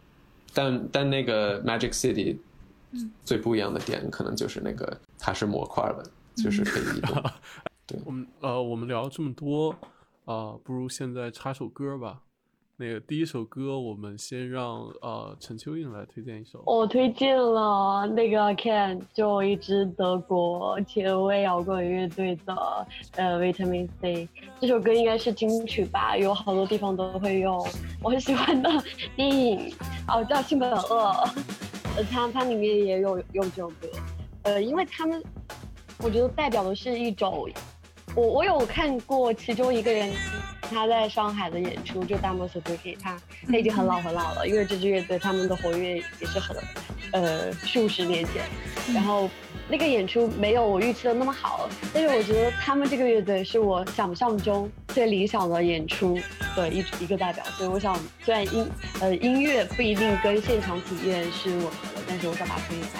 [0.53, 2.37] 但但那个 Magic City，
[3.25, 6.05] 最不一样的点可能就是那个它是模块的，
[6.43, 7.23] 就是可以移动。
[7.87, 9.71] 对， 我们呃，我们聊了这么多，
[10.25, 12.23] 啊，不如现在插首歌吧。
[12.81, 16.63] 那个第一首歌，我们先让呃陈秋韵来推荐一首。
[16.65, 24.27] 我推荐了那个 Can，就一支德国前卫摇滚乐队的呃 Vitamin C。
[24.59, 27.63] 这首歌应该是金曲吧，有好多地方都会用。
[28.03, 28.71] 我很喜欢的
[29.15, 29.75] 电影
[30.09, 30.79] 哦叫《性本恶》，
[31.99, 33.89] 呃，它它里面也有用这首歌。
[34.45, 35.23] 呃，因为他们
[36.03, 37.47] 我觉得代表的是一种，
[38.17, 40.11] 我我有看过其中一个人。
[40.71, 46.57] 他在上海的演出就大漠所推给他，他已经很老很老了，因为这支乐队他们的活跃也是很，
[47.13, 48.43] 呃，数十年前。
[48.95, 49.29] 然后
[49.69, 56.19] 那个演出没有我预期的那么好，但是我觉得他们这个乐队是我想象中最理想的演出
[56.57, 57.45] 的一一个代表。
[57.57, 58.67] 所以我想，虽然音
[59.01, 62.99] 呃音乐不一定跟现场体验是吻合的，但是我想把它推荐下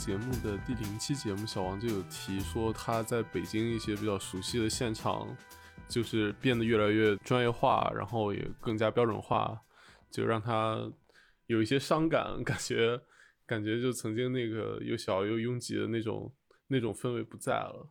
[0.00, 5.28] 节目的第零期节目，小王就有提说他在北京一些比较熟悉的现场，
[5.86, 9.60] 就是变得越来越专业化，然后也更加标准化，
[10.10, 10.90] 就让他
[11.48, 12.98] 有一些伤感，感觉
[13.44, 16.32] 感觉就曾经那个又小又拥挤的那种
[16.68, 17.86] 那种氛围不在了。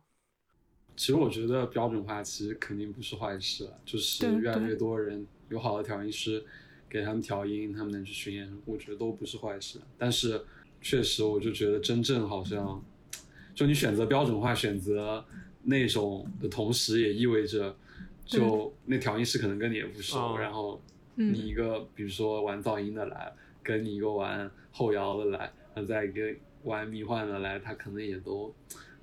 [0.96, 6.44] 其实我觉得标准化其实肯定不是坏事，就是越来越多人有好的调音师
[6.88, 10.44] 给他们调音，他们能去巡演，我觉得都不是坏事，但是。
[10.82, 12.82] 确实，我就觉得真正好像，
[13.54, 15.22] 就你选择标准化、选择
[15.62, 17.76] 那种的同时，也意味着，
[18.24, 20.80] 就那调音师可能跟你也不熟，然后
[21.16, 23.30] 你一个比如说玩噪音的来，
[23.62, 28.54] 跟你一个玩后摇的来，那再一个玩迷幻的来，他可能也都，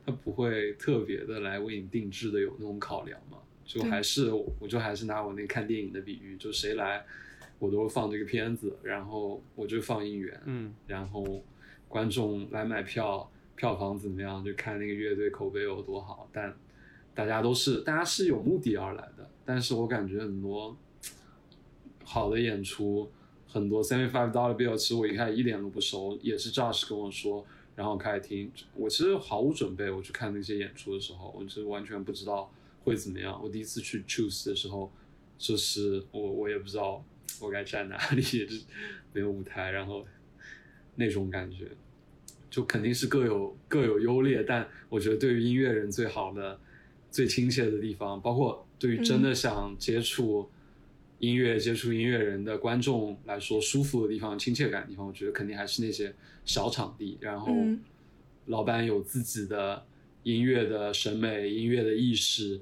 [0.03, 3.37] 他不会特别的来为你定制的有那种考量嘛。
[3.63, 7.05] 就还是我就还是拿我那看电影的比喻，就谁来，
[7.59, 11.43] 我都放这个片子，然后我就放音源，嗯，然后。
[11.87, 14.43] 观众来买票，票房怎么样？
[14.43, 16.29] 就看那个乐队口碑有多好。
[16.31, 16.55] 但
[17.13, 20.77] 大家都是大家是有目的而来的，但是我感觉很多
[22.03, 23.09] 好的演出，
[23.47, 32.51] 很多 seventy five dollar bill，其实我一开始一点都不熟，也是 Josh 跟我说，然后开始听，我其实毫无准备，我去看那些演出的时候，我是完全不知道
[32.83, 33.39] 会怎么样。
[33.41, 34.91] 我第一次去 Choose 的时候，
[35.37, 37.03] 就是我我也不知道
[37.41, 38.63] 我该站哪里， 就是
[39.11, 40.05] 没有舞台，然后
[40.97, 41.69] 那种感觉，
[42.49, 46.59] 就肯定是各有各有优劣，但我觉得对于音乐人最好的。
[47.09, 50.47] 最亲切的地方，包括对于真的想接触
[51.19, 57.17] 音乐、接触音乐人的观众来说，舒服的地方、亲切感的地方，我觉得肯定还是那些小场地。
[57.21, 57.55] 然后，
[58.47, 59.83] 老板有自己的
[60.23, 62.59] 音乐的审美、音乐的意识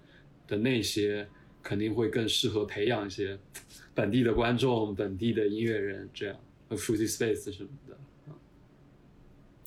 [0.47, 1.27] 的那些，
[1.63, 3.37] 肯定会更适合培养一些
[3.95, 6.37] 本地的观众、本地的音乐人，这样
[6.69, 7.94] 和 Fruity Space 什么的。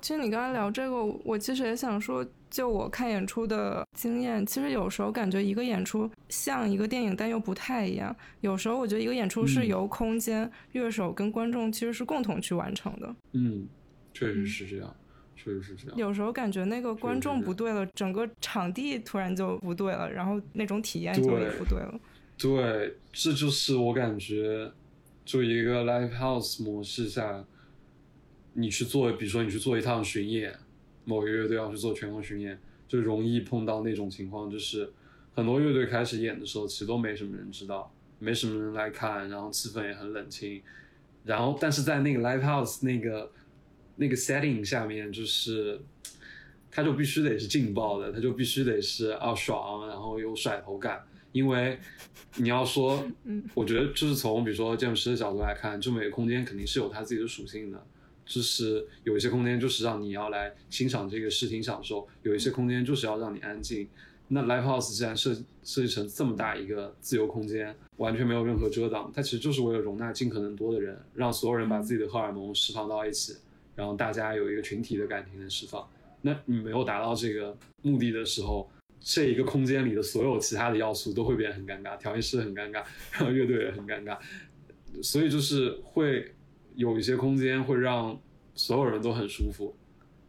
[0.00, 2.26] 其实你刚才聊这个，我其实也想说。
[2.50, 8.16] 就我看演出的经验，其实有时候感觉一个演出像一个电影，但又不太一样。
[8.40, 13.14] 有时候我觉得一个演出是由空间、乐手跟观众其实是共同去完成的。
[13.32, 13.68] 嗯，
[14.14, 14.96] 确实是这样，
[15.36, 15.98] 确实是这样。
[15.98, 22.00] 有时候感觉那个观众不对了，整个场地突然就不对了，然后那种体验就也不对了。
[22.38, 24.72] 对，这就是我感觉，
[25.22, 27.44] 就一个 live house 模式下，
[28.58, 30.54] 你去做，比如说你去做一趟巡演。
[31.04, 34.92] 某个乐队要去做全国巡演，就容易碰到那种情况，就是
[35.34, 40.60] 很多乐队开始演的时候，其实都没什么人知道，没什么人来看，然后气氛也很冷清，
[41.24, 43.32] 然后但是在那个 live house 那个
[43.96, 45.80] 那个 setting 下面，就是
[46.70, 51.02] 他就必须得是劲爆的，他就必须得是啊爽，然后有甩头感，
[51.32, 51.78] 因为
[52.36, 53.02] 你要说，
[53.54, 57.86] 我觉得就是从比如说建筑师的角度来看，就每个空间肯定是有它自己的属性的。
[58.28, 63.88] 就是有一些空间就是让你要来欣赏这个视听享受，有一些空间就是要让你安静。
[64.28, 73.36] 那 live house 既然设设计成这么大一个自由空间，完全没有任何遮挡，它其实就是为了容纳尽可能多的人，让所有人把自己的荷尔蒙释放到一起，
[73.74, 75.88] 然后大家有一个群体的感情的释放。
[76.20, 78.70] 那你没有达到这个目的的时候，
[79.00, 84.18] 这一个空间里的所有其他的要素都会变得很尴尬，调音师很尴尬，然后乐队也很尴尬，
[85.02, 86.34] 所以就是会。
[86.78, 88.16] 有一些空间会让
[88.54, 89.74] 所有人都很舒服，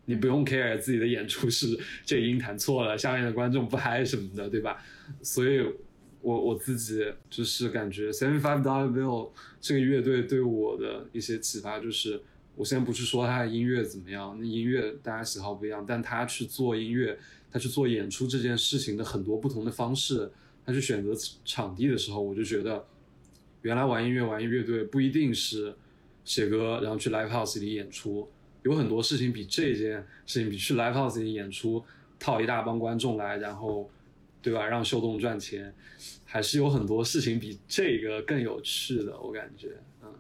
[0.06, 4.84] 你不用 care 自己的演出是这音弹错了，下面的观众不嗨什么的，对吧？
[5.22, 5.64] 所以，
[6.22, 9.30] 我我自己就是感觉 Seventy Five Dollar Bill
[9.62, 12.20] 这个乐队对我的一些启发就是，
[12.56, 17.16] 我先不去说他的音乐怎么样，那音乐大家喜好不一样，但他去做音乐，
[17.52, 20.32] 他去做演出这件事情的很多不同的方式，
[20.66, 21.14] 他去选择
[21.46, 22.84] 场地的时候，我就觉得，
[23.62, 25.76] 原来玩音乐玩乐队不一定是。
[26.30, 28.30] 写歌，然后去 live house 里演出，
[28.62, 31.84] 有很多事情比这件事情比去 live house 里演出
[32.20, 33.90] 套一大帮观众来，然后，
[34.40, 34.68] 对吧？
[34.68, 35.74] 让秀动赚钱，
[36.26, 39.20] 还是有很多事情比这个更有趣的。
[39.20, 39.70] 我感觉，
[40.04, 40.14] 嗯，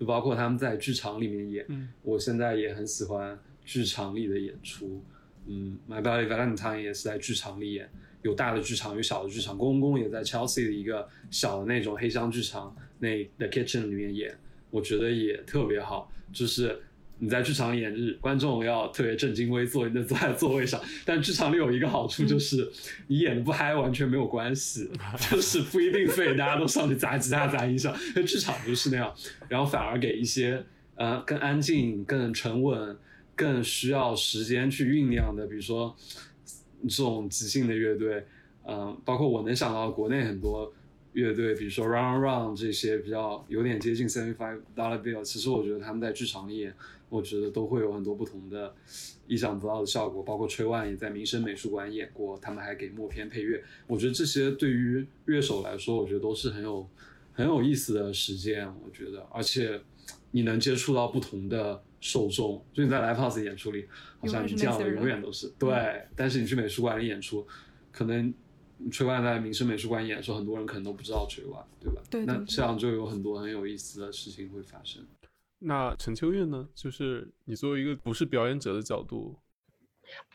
[0.00, 5.00] 就包括他们在剧场里面演，我现在也很喜欢剧场里的演出。
[5.46, 7.88] 嗯，My Body Valentine 也是在剧场里演，
[8.22, 9.56] 有大的剧场，有小的剧场。
[9.56, 14.36] 公公也在 Chelsea 的一个小的那种黑箱剧场，那 The Kitchen 里面演。
[14.72, 16.80] 我觉得也特别好，就是
[17.18, 20.80] 你在剧场演日，观众要特别正襟危坐，你坐在座位上。
[21.04, 22.68] 但剧场里有一个好处就是，
[23.06, 24.90] 你演的不嗨完全没有关系，
[25.30, 27.94] 就是不一定非得大家都上去砸吉他、砸音响。
[28.16, 29.14] 那剧场就是那样，
[29.48, 30.64] 然后反而给一些
[30.96, 32.96] 呃更安静、更沉稳、
[33.36, 35.94] 更需要时间去酝酿的，比如说
[36.88, 38.24] 这种即兴的乐队，
[38.66, 40.72] 嗯，包括我能想到国内很多。
[41.12, 46.74] 乐队，比如说 Run Run 这些比较有点接近 Seventy Five Dollar Bill，其实我觉得他们在剧场里演，
[47.10, 48.74] 我觉得都会有很多不同的
[49.26, 50.22] 意想不到的效果。
[50.22, 53.62] 包括吹万也在民生美术馆演过，他们还给默片配乐。
[53.86, 56.88] 我觉得这些对于乐手来说，我觉得都是很有
[57.34, 58.66] 很有意思的实践。
[58.66, 59.78] 我觉得，而且
[60.30, 63.86] 你能接触到不同的受众，就你在 Live House 演出里，
[64.18, 67.46] 好像你见到的永远都是对，但是你去美术馆里演出，
[67.90, 68.32] 可能。
[68.90, 72.02] 吹万在民生美术馆演的时候，很多人可能都不知道吹万，对吧？
[72.10, 72.24] 对。
[72.24, 75.02] 那这样就有很多很有意思的事情会发生。
[75.58, 76.68] 那陈秋月呢？
[76.74, 79.36] 就是你作为一个不是表演者的角度，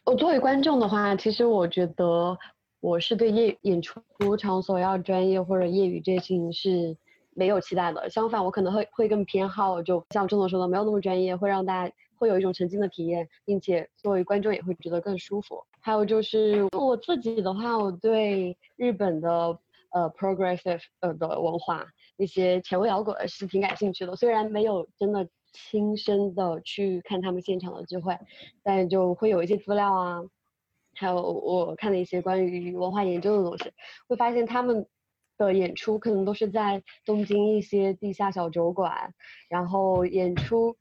[0.06, 2.38] 我作为观众的话，其实我觉得
[2.80, 4.02] 我是对业演出
[4.38, 6.96] 场所要专业或者业余这些事情是
[7.34, 8.10] 没有期待的。
[8.10, 15.62] 相反，我可能会会更偏好，就像郑总说的，没有那么专业，会让大家会有一种沉浸的体验，并且作为观众也会觉得更舒服。
[15.88, 19.58] 还有就是我自己的话，我对日本的
[19.94, 21.86] 呃 progressive 呃的文化，
[22.18, 24.14] 一些前卫摇滚是挺感兴趣的。
[24.14, 28.20] 虽然没有真的亲身的去看他们现场的聚会，
[28.64, 30.22] 但就会有一些资料啊，
[30.94, 33.72] 还有我看的一些关于文化研究的东西，
[34.10, 34.86] 会发现他们。
[35.38, 39.14] 的演出可能都是在东京一些地下小酒馆，
[39.50, 40.76] 然后演出，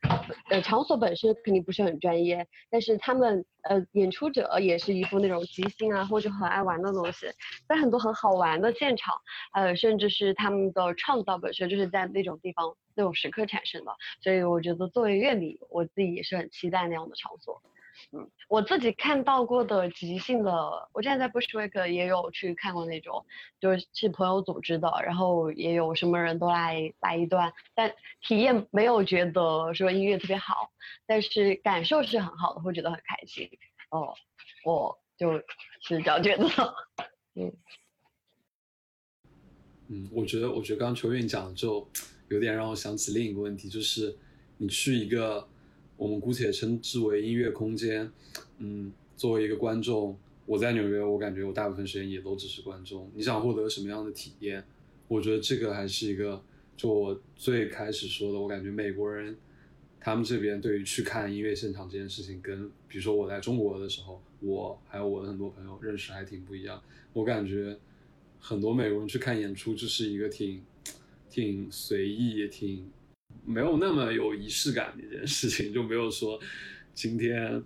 [0.48, 7.26] 呃，场所本身肯定不是很专业，但是他们呃演出者也是一副那种即兴啊或者很爱玩的东西，
[7.68, 9.14] 在很多很好玩的现场，
[9.52, 17.60] 呃，甚至是他们的创造本身就是在那种地方那种时刻产生的，所以我觉得作为乐迷，我自己也是很期待那样的场所。
[18.12, 23.26] 嗯，我自己看到过的即兴的，我之前在 Bushwick 也有去看过那种，
[23.60, 27.92] 就是是朋友组织的，然后也有什么人都来来一段，但
[28.22, 30.70] 体验没有觉得说音乐特别好，
[31.04, 33.50] 但是感受是很好的，会觉得很开心。
[33.90, 34.14] 哦，
[34.64, 35.32] 我就
[35.80, 36.46] 是这样觉得。
[37.34, 37.52] 嗯，
[39.88, 41.86] 嗯，我觉得，我觉得刚刚邱韵讲的就
[42.28, 44.16] 有点让我想起另一个问题，就是
[44.58, 45.48] 你去一个。
[45.96, 48.10] 我们姑且称之为音乐空间，
[48.58, 53.10] 嗯，作为一个观众，我在纽约，我感觉我大部分时间也都只是观众。
[53.14, 54.62] 你想获得什么样的体验？
[55.08, 56.42] 我觉得这个还是一个，
[56.76, 59.34] 就我最开始说的，我感觉美国人
[59.98, 66.82] 他们这边对于去看音乐现场这件事情，跟比如说我在中国的时候，我还有我的很多朋友认识还挺不一样。
[67.14, 67.78] 我感觉
[68.38, 70.62] 很多美国人去看演出，就是一个挺
[71.30, 72.90] 挺随意，也挺。
[73.46, 76.38] 没有那么有仪式感的一件事情，就没有说
[76.92, 77.62] 今天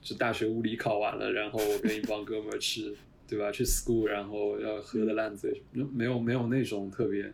[0.00, 2.96] 就大学物理考完了，然后我跟一帮哥们儿去，
[3.28, 3.50] 对吧？
[3.52, 7.32] 去 school，然后要喝的烂醉，没有没有那种特别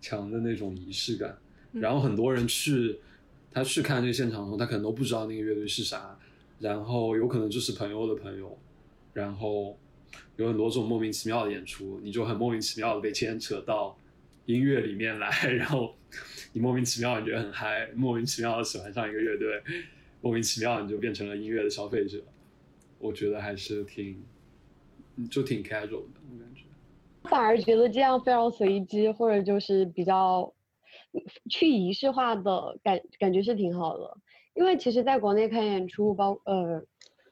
[0.00, 1.36] 强的那种仪式感。
[1.72, 2.98] 然后很多人去
[3.50, 6.18] 他去看这个现场的时候，他可能都不知道那个乐队是啥，
[6.60, 8.56] 然后有可能就是朋友的朋友，
[9.12, 9.76] 然后
[10.36, 13.98] 有很多这种莫名其妙的演出，你就很莫名其妙的被牵扯到
[14.46, 15.94] 音乐里面来， 然后。
[16.52, 19.62] 你莫名其妙你觉得很嗨，莫名其妙的喜欢上一个乐队，
[20.22, 22.18] 莫名其妙你就变成了音乐的消费者。
[22.98, 24.24] 我觉得还是挺，
[25.30, 26.62] 就挺 casual 的，我感觉。
[27.24, 30.50] 反而觉得这样非常随机，或者就是比较
[31.50, 34.16] 去仪式化的感感觉是挺好的。
[34.54, 36.82] 因为其实在国内看演出，包呃，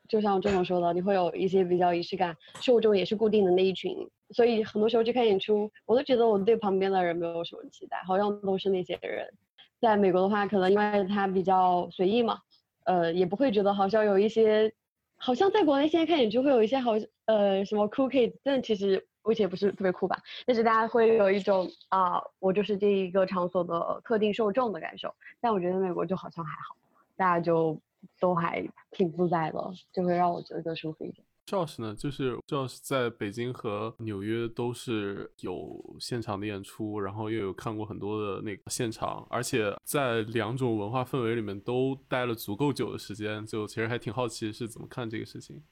[0.06, 3.96] 就像郑总说的，你会有一些比较仪式感，受众也是固定的那一群。
[4.34, 9.32] 所以很多时候去看演出，我都觉得我对旁边的人没有什么期待，好像都是那些人。
[9.80, 12.38] 在美国的话，可能因为他比较随意嘛，
[12.84, 14.72] 呃，也不会觉得好像有一些，
[15.16, 16.92] 好像在国内现在看演出会有一些好
[17.26, 20.16] 呃什么 cool kids，但其实我以前不是特别酷吧，
[20.46, 25.14] 但是大家会有一种啊，我就是这一个场所的特定受众的感受。
[25.40, 26.76] 但我觉得美国就好像还好，
[27.16, 27.78] 大家就
[28.18, 31.24] 都还挺自在的，就会让我觉得更舒服一点。
[31.46, 45.62] Josh 呢，就是 Josh 在北京和纽约都是有现场的演出，然后又有看过很多的那个现场，而且在两种文化氛围里面都待了足够久的时间，就其实还挺好奇是怎么看这个事情。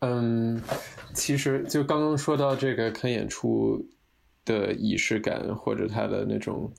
[0.00, 0.60] 嗯，
[1.14, 3.88] 其实就刚刚说到这个看演出
[4.44, 6.72] 的仪式感，或者他的那种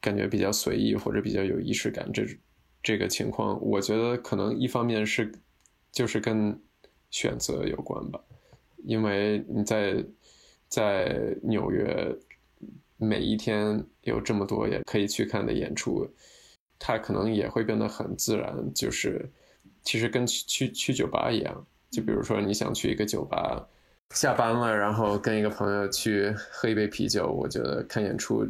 [0.00, 2.26] 感觉比较随意，或者比较有仪式感，这
[2.82, 5.32] 这个情况，我觉得可能一方面是
[5.90, 6.60] 就是跟
[7.10, 8.20] 选择有关吧，
[8.84, 10.04] 因为你在
[10.68, 12.14] 在纽约
[12.98, 16.06] 每一天有这么多也可以去看的演出，
[16.78, 18.54] 它可能也会变得很自然。
[18.74, 19.28] 就是
[19.82, 23.66] 其实跟去去去酒吧一样，就比如说你想去一个酒吧，
[24.14, 28.46] 下班了然后跟一个朋友去喝一杯啤酒，我觉得看演出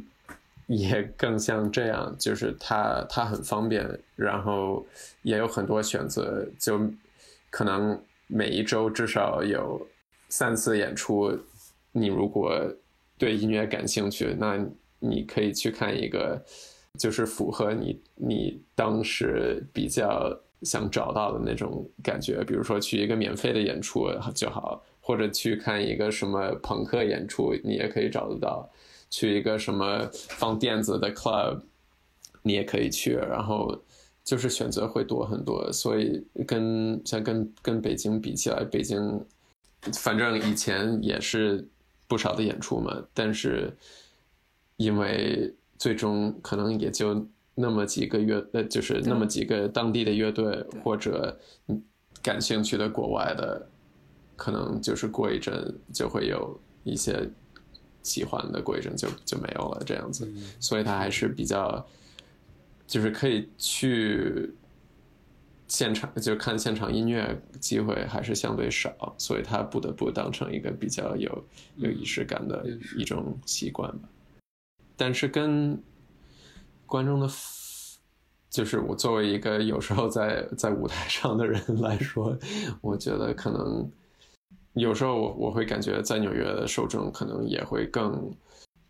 [0.66, 4.84] 也更像这样，就是它它很方便，然后
[5.22, 6.80] 也有很多选择，就
[7.50, 8.02] 可能。
[8.30, 9.84] 每一周至少有
[10.28, 11.36] 三次演出，
[11.92, 12.54] 你如果
[13.16, 14.62] 对音乐感兴趣，那
[14.98, 16.44] 你可以去看一个，
[16.98, 22.44] 就是符合你你当时比较想找到的那种感觉。
[22.44, 28.68] 比如说去一个免费的演出就好，或者去看一个什么朋克演出，你也可以找得到。
[29.08, 31.62] 去一个什么放电子的 club，
[32.42, 33.82] 你也可以去，然后。
[34.28, 39.24] 就是选择会多很多，所以跟像跟跟北京比起来，北京
[39.94, 41.66] 反正以前也是
[42.06, 43.74] 不少的演出嘛，但是
[44.76, 51.34] 因为最终可能也就那么几个乐，呃，就是那么几个当地的乐队或者
[52.22, 53.66] 感兴趣的国外的，
[54.36, 57.26] 可能就是过一阵就会有一些
[58.02, 61.82] 喜欢的，过一阵就就没有了这样子，所以它还是比较。
[62.88, 64.50] 就是可以去
[65.68, 71.44] 现场，就看现场音乐机会还是相对少，所以他不得不当成一个比较有
[71.76, 72.66] 有仪式感的
[72.96, 74.08] 一种习惯吧。
[74.96, 75.78] 但是跟
[76.86, 77.28] 观众的
[78.48, 82.36] 就是我作为一个有时候在在舞台上的人来说，
[82.80, 83.88] 我觉得可能
[84.72, 88.34] 有时候我我会感觉在纽约的受众可能也会更，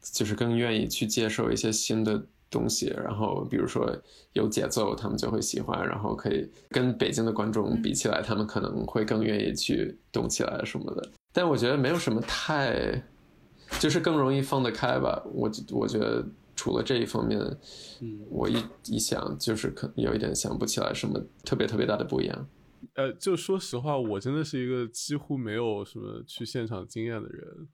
[0.00, 3.94] 就是更愿意去接受一些新的东西，然后比如说
[4.32, 11.10] 有节奏，他们就会喜欢，然后可以跟北京的观众比起来，他们可能会更愿意去动起来什么的。
[11.32, 13.02] 但我觉得没有什么太，
[13.78, 15.22] 就是更容易放得开吧。
[15.32, 16.26] 我我觉得
[16.56, 17.38] 除了这一方面，
[18.00, 22.48] 嗯，我一一想就是可有一点想不起来什么特别特别大的不一样。
[22.94, 27.68] 呃，就说实话，我真的是一个几乎没有什么去现场经验的人。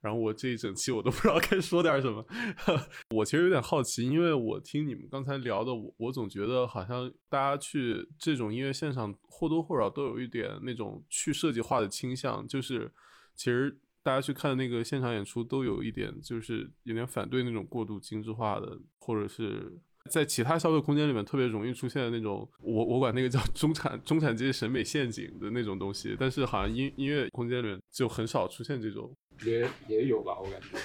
[0.00, 2.24] 然后我这一整期我都不知道该说点什么。
[3.14, 12.92] 我其实有点好奇，因为我听你们刚才聊的，我我总觉得好像大家去这种音乐现场或多或少都有一点那种去设计化的倾向，就是
[13.34, 19.76] 其实大家去看那个现场演出都有一点就是有点反对那种过度精致化的，或者是
[20.08, 29.12] 在其他消费空间里面特别容易出现的那种，我我管那个叫中产中产阶级审美陷阱的那种东西，但是好像音音乐空间里面就很少出现这种。
[29.44, 30.78] 也也有吧，我感觉，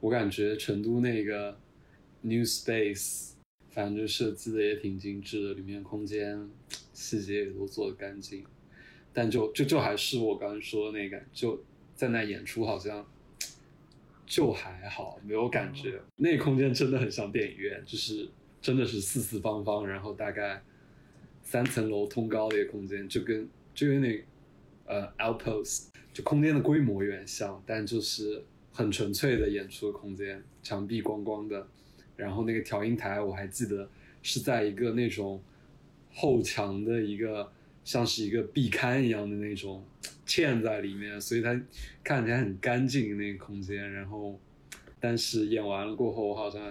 [0.00, 1.58] 我感觉成都那个
[2.20, 3.32] New Space，
[3.70, 6.48] 反正就设计的也挺精致的，里面空间
[6.92, 8.44] 细节也都做的干净，
[9.12, 13.06] 但就就就还是我刚刚说的那个，就在那演出好像
[14.26, 16.00] 就还好，没有感觉。
[16.16, 18.28] 那空间真的很像电影院，就是
[18.60, 20.62] 真的是四四方方，然后大概
[21.42, 24.24] 三层楼通高的一个空间，就跟就跟那
[24.88, 25.88] 呃 Outpost。
[26.12, 31.68] 就空间的规模有点像，但就是很纯粹的演出的空间，墙壁光光的，
[32.16, 33.88] 然后那个调音台我还记得
[34.20, 35.40] 是在一个那种
[36.12, 37.52] 后墙的一个
[37.84, 39.84] 像是一个壁龛一样的那种
[40.26, 41.58] 嵌在里面，所以它
[42.02, 43.92] 看起来很干净那个空间。
[43.92, 44.40] 然后，
[44.98, 46.68] 但是演完了过后，我好像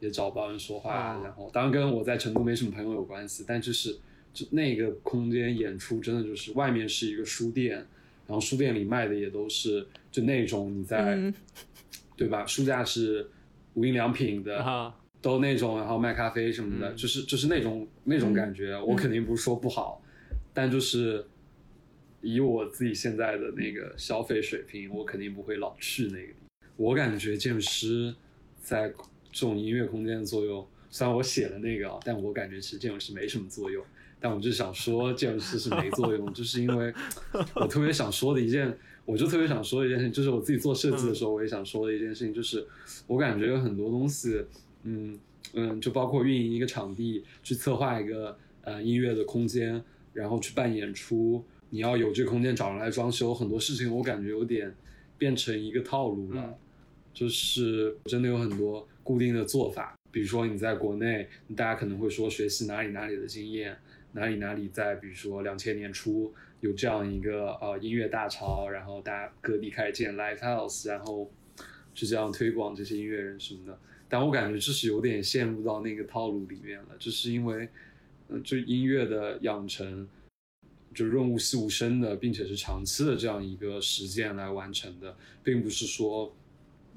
[0.00, 1.20] 也找不到人说话。
[1.22, 3.96] 然后，当然跟我在成都没什么朋友有关系，但就是
[4.36, 7.86] 就那个空间演出真的就是外面是一个书店。
[8.28, 11.16] 然后书店里卖的也都是就那种你在，
[12.16, 12.44] 对吧？
[12.44, 13.24] 书架是
[13.74, 18.76] 无印良品的，都那种，然后卖咖啡什么的，就是就是那种那种感觉。
[18.82, 20.02] 我肯定不是说不好，
[20.52, 21.24] 但就是
[22.20, 26.68] 以我自己现在的那个消费水平，我肯定不会老去那个地方。
[26.74, 28.12] 我感觉建筑师
[28.60, 28.88] 在
[29.30, 33.84] 这种音乐空间的作用，虽然我写了那个，但我感觉其实建筑师没什么作用。
[34.18, 36.92] 但我就想说，这件事是没作用， 就是因为
[37.54, 42.66] 我特别想说的一件，我就特别想说的一件事情，就是我自己做设计的时候，我也想说的一件事情，就是
[43.06, 44.44] 我感觉有很多东西，
[44.84, 45.18] 嗯
[45.52, 54.74] 嗯，就包括运营一个场地，去策划一个呃音乐的空间，然后去办演出，你要有这个空间找人来装修，很多事情我感觉有点
[55.18, 56.54] 变成一个套路了，
[57.14, 63.76] 就是真的有很多固定的做法，比如说你在国内，大家可能会说学习哪里哪里的经验。
[64.16, 71.30] 哪里哪里在，比如说两千年初有这样一个呃音乐大潮，然后大家各地开始建 live house，然后
[71.92, 73.78] 就这样推广这些音乐人什么的。
[74.08, 77.68] 但我感觉这是有点陷入到那个套路里面了，就是因为
[78.28, 80.08] 嗯，就音乐的养成
[80.94, 85.14] 就润物细无声的，并且是长期的这样一个实践来完成的，
[85.44, 86.34] 并不是说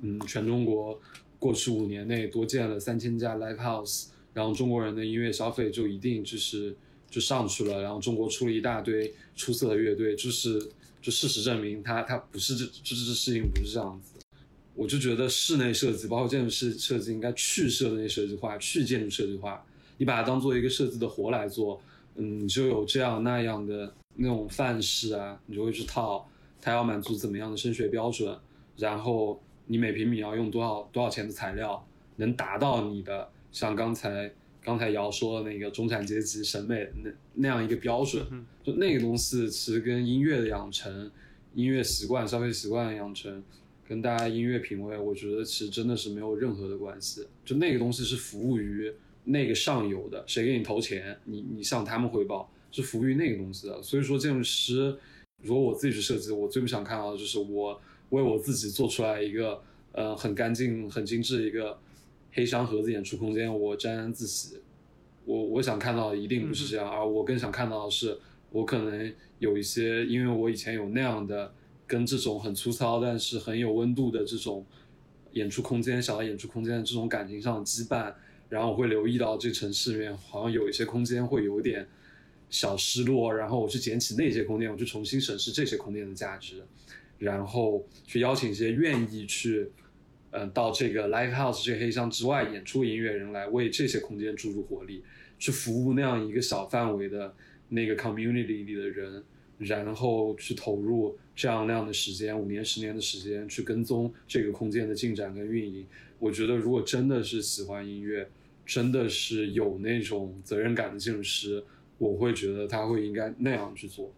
[0.01, 1.01] 嗯全中国
[1.38, 6.78] 过去五年内多建了三千家 live house，然后中国人的音乐消费就一定就是。
[7.10, 10.60] 就上去了，然后中国出了一大堆出色的乐队，就是
[11.01, 14.14] 就事实证明，他他不是这这这事情不是这样子。
[14.76, 19.66] 我就觉得室内设计，包括建筑师设计，应该去室内设计化，去建筑设计化。
[19.97, 21.82] 你把它当做一个设计的活来做，
[22.16, 26.30] 嗯，你就有这样那样的那种范式啊，你就会去套，
[26.62, 28.38] 它要满足怎么样的声学标准，
[28.78, 31.86] 然后你每平米要用多少多少钱的材料，
[32.16, 34.32] 能达到你的像刚才。
[34.70, 38.24] 刚才瑶说的那个中产阶级审美那那样一个标准，
[38.63, 41.09] 就那个东西其实跟音乐的养成、
[41.55, 43.43] 音乐习惯、消费习惯的养成，
[43.88, 47.26] 跟大家音乐品味，我觉得其实真的是没有任何的关系。
[47.43, 48.93] 就那个东西是服务于
[49.24, 53.82] 那个上游的，谁给你投钱，你你向他们汇报，是服务于那个东西的。
[53.82, 54.95] 所以说，建筑师
[55.41, 59.63] 如果我自己去设计，我最不想看到的就是我为我自己做出来一个
[59.93, 61.76] 呃很干净、很精致一个。
[62.32, 64.60] 黑箱盒子演出空间，我沾沾自喜。
[65.26, 68.18] 我我想看到的一定不是这样，而我更想看到的是，
[68.52, 71.54] 我可能有一些，因为我以前有那样的
[71.86, 74.66] 跟这种很粗糙但是很有温度的这种
[75.34, 78.14] 演出空间、小的演出空间的这种感情上的羁绊，
[78.50, 81.88] 然后我会留意到这城市里面好像有一些空间会有点
[82.50, 86.64] 小失落，然后我去捡起那些空间，我去重新审视这些空间的价值，
[87.20, 89.72] 然后去邀请一些愿意去。
[90.32, 95.04] 嗯，到这个 live house 这个黑箱之外演出音乐人来为这些空间注入活力，
[95.38, 97.34] 去服务那样一个小范围的
[97.70, 99.24] 那个 community 里的人，
[99.58, 105.86] 然后去投入这样那样的时间，五年、十年的时间去跟踪这个空间的进展跟运营。
[106.20, 108.30] 我觉得，如果真的是喜欢音乐，
[108.66, 111.64] 真的是有那种责任感的建筑师，
[111.98, 114.14] 我会觉得他会应该那样去做。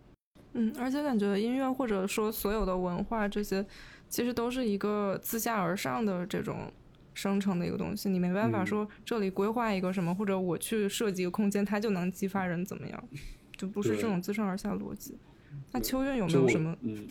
[0.53, 3.65] 嗯，而且感觉音乐或者说所有的文化这些，
[4.11, 6.71] 其实都是一个自下而上的这种
[7.13, 8.09] 生成的一个东西。
[8.09, 13.03] 你没办法说这里规划一个什么，或者我去设计一个空间，它就能激发人怎么样，
[13.55, 15.17] 就不是这种自上而下的逻辑。
[15.71, 16.75] 那秋韵有没有什么？
[16.81, 17.07] 嗯，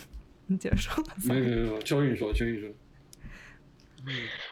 [0.46, 1.02] 你接受？
[1.26, 2.68] 没有 没有没有，秋韵说，秋韵说。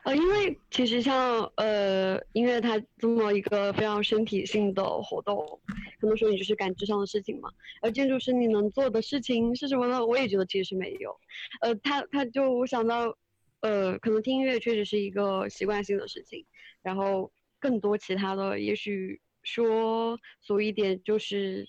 [0.05, 5.61] 呃，因为其实像呃音乐它这么一个非常身体性的活动，
[6.01, 7.51] 很多时候你就是感知上的事情嘛。
[7.83, 10.05] 而建筑师你能做的事情是什么呢？
[10.05, 11.15] 我也觉得其实是没有。
[11.61, 13.17] 呃，他他就我想到，
[13.61, 16.45] 呃，可能听音乐确实是一个习惯性的事情，
[16.83, 21.67] 然后更多其他的，也许说俗一点，就是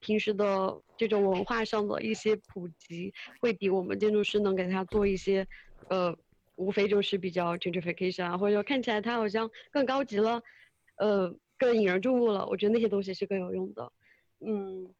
[0.00, 5.46] 平时的这种文化上的一些普及，会比我们建筑师能给他做一些，
[5.88, 6.16] 呃。
[6.58, 10.42] 无非就是比较 gentrification 啊，或者说看起来它好像更高级了，
[10.98, 12.46] 呃，更引人注目了。
[12.46, 13.92] 我觉得那些东西是更有用的，
[14.40, 14.92] 嗯。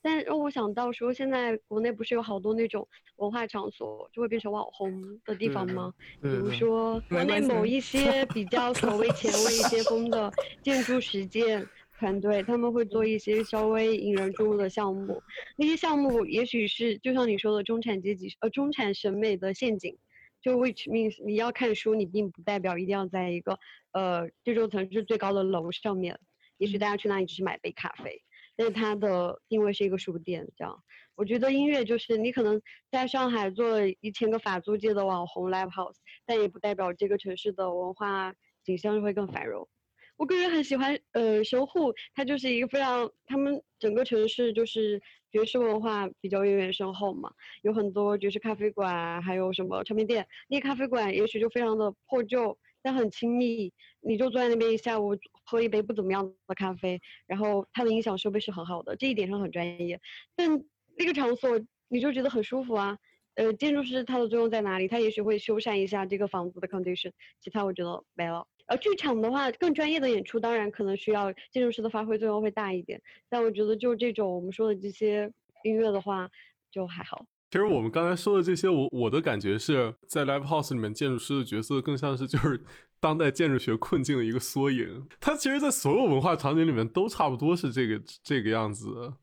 [0.00, 2.86] 但让我想到说，现在国内不是有好多那种
[3.16, 5.92] 文化场所就会变成网红的地方吗？
[6.22, 10.32] 比如说国内某一些 比较所谓前卫一些风的
[10.62, 11.66] 建筑实践
[11.98, 15.20] 团队，他们会做一些稍微引人注目的项目。
[15.56, 19.98] 那些项目也许是就像你说的中产阶级呃中产审美的陷阱。
[20.40, 23.58] 就 which means 你要看书，你并不代表一定要在一个
[23.92, 26.18] 呃这座城市最高的楼上面。
[26.58, 28.22] 也许大家去那里只是买杯咖啡，
[28.56, 30.48] 但是它的定位是一个书店。
[30.56, 30.82] 这样，
[31.14, 32.60] 我觉得音乐就是你可能
[32.90, 38.34] 在上海做了一千个法租界的网红 live house，但也不代表这个城市的文化
[38.64, 39.68] 景象会更繁荣。
[40.16, 45.02] 我个人很喜欢呃神户，它就是一个非常他们整个城市就是。
[45.30, 50.26] 爵士文化比较渊源深厚嘛，有很多爵士咖啡馆，还有什么唱片店。
[50.48, 53.72] 那咖啡馆也许就非常的破旧，但很亲密。
[54.00, 60.00] 你就坐在那边一下午，喝一杯不怎么样的咖啡，然后它的音响设备是很好的，这一点上很专业。
[60.36, 60.64] 但
[60.96, 62.96] 那个场所你就觉得很舒服啊。
[63.34, 64.88] 呃，建筑师他的作用在哪里？
[64.88, 68.46] 他也许会修缮一下这个房子的 condition，其他我觉得没了。
[68.68, 75.30] 呃，剧场的话，更专业的演出当然可能需要建筑师的发挥作用会大一点，但我觉得就这种我们说的这些
[75.64, 76.28] 音乐的话，
[76.70, 77.26] 就还好。
[77.50, 82.60] 其实我们刚才说的这些，我我的感觉是在 live house 里面，建筑师的角色更像是就是
[83.00, 85.08] 当代建筑学困境的一个缩影。
[85.18, 89.14] 它其实，在所有文化场景里面都差不多是这个这个样子。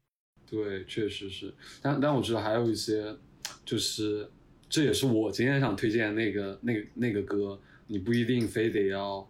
[0.50, 1.54] 对，确实是。
[1.84, 3.16] 但但我觉得还有一些，
[3.64, 4.28] 就是
[4.68, 9.30] 这也是我今天想推荐那个那个那个歌，你不一定非得要。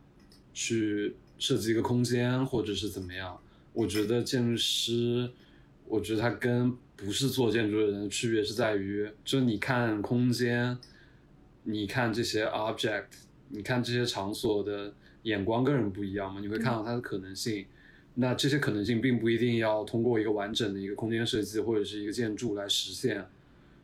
[0.55, 3.39] 去设计一个空间，或者是怎么样？
[3.73, 5.29] 我觉得建筑师，
[5.85, 10.75] 我觉得他跟不是做建筑的人的区别是在于，就是你看空间，
[11.65, 13.07] 你看这些 object，
[13.49, 14.93] 你看这些场所的
[15.23, 17.65] 眼光跟人不一样嘛，你会看到它的可能性。
[18.15, 23.25] 那这些可能性并不一定要通过一个完整的一个空间设计或者是一个建筑来实现。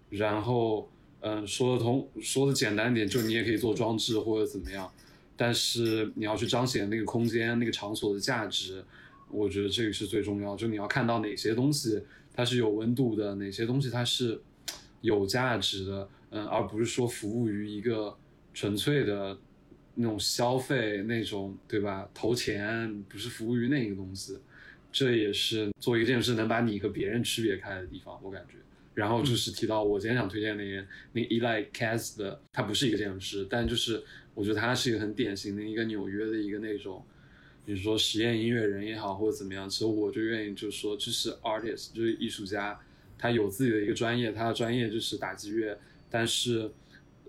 [0.09, 4.89] 然后，嗯，说的通，说的简单点，就你也可以做装置或者怎么样。
[5.41, 8.85] 但是你要去彰显那个空间、那个场所的价值，
[9.27, 10.55] 我觉得这个是最重要。
[10.55, 11.99] 就你要看到哪些东西
[12.31, 14.39] 它是有温度的，哪些东西它是
[15.01, 18.15] 有价值的，嗯，而不是说服务于一个
[18.53, 19.35] 纯粹的
[19.95, 22.07] 那种消费那种，对吧？
[22.13, 24.37] 投钱不是服务于那个东西，
[24.91, 28.57] 这也是做一个建筑师能把你和别人区别开的地方，我感觉。
[28.93, 34.03] 然后就是提到我今天想推荐那个那 Eli Katz 的，他不是一个建筑师，但就是。
[34.33, 37.03] 我觉得他是一个很典型的一个纽约的一个那种，
[37.65, 39.69] 比如说实验音乐人也好，或者怎么样。
[39.69, 42.79] 其实我就愿意就是说，就是 artist，就是艺术家，
[43.17, 45.77] 他有自己的一个专业，他的专业就是打击乐。
[46.09, 46.71] 但是，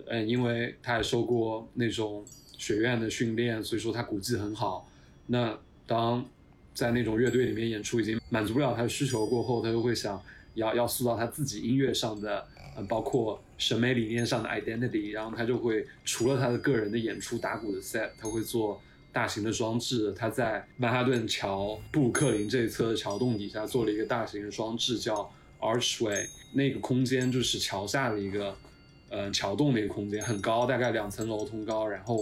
[0.07, 2.25] 嗯，因为他也受过那种
[2.57, 4.89] 学院的训练，所以说他鼓技很好。
[5.27, 6.25] 那当
[6.73, 10.23] 在那种乐队里面演出已经满足不了他的需求过后，他就会想
[10.55, 12.47] 要要塑造他自己音乐上的。
[12.75, 18.83] 嗯，包括审美理念上的 identity，然后他就会除了他的个人的演出打鼓的 set，他会做
[19.13, 20.13] 大型的装置。
[20.19, 26.27] 他在曼哈顿桥布鲁克林这一侧的桥洞底下做了一个大型的装置，叫 Archway。
[26.55, 28.57] 那个空间就是桥下的一个，
[29.11, 32.19] 嗯，桥洞的一个空间，很高，大概两层楼通高，然后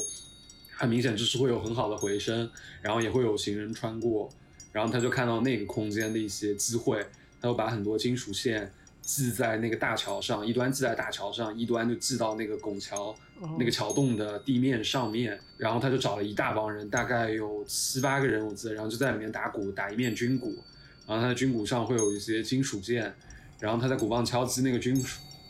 [0.77, 2.51] 很明显就是会有很好的回声，
[2.83, 4.29] 然后也会有行人穿过，
[4.73, 7.03] 然后他就看到那个空间的一些机会，
[7.41, 8.71] 他就把很多金属线。
[9.11, 13.13] 系在那个大桥上，一端系在大桥上，一端就系到那个拱桥
[13.59, 15.37] 那个桥洞的地面上面。
[15.59, 20.63] 然后他就找了一大帮人，大概有七八个人我记得，然后就在里面打鼓，打一面军鼓。
[21.07, 23.13] 然后他的军鼓上会有一些金属件，
[23.59, 25.05] 然后他在鼓棒敲击那个军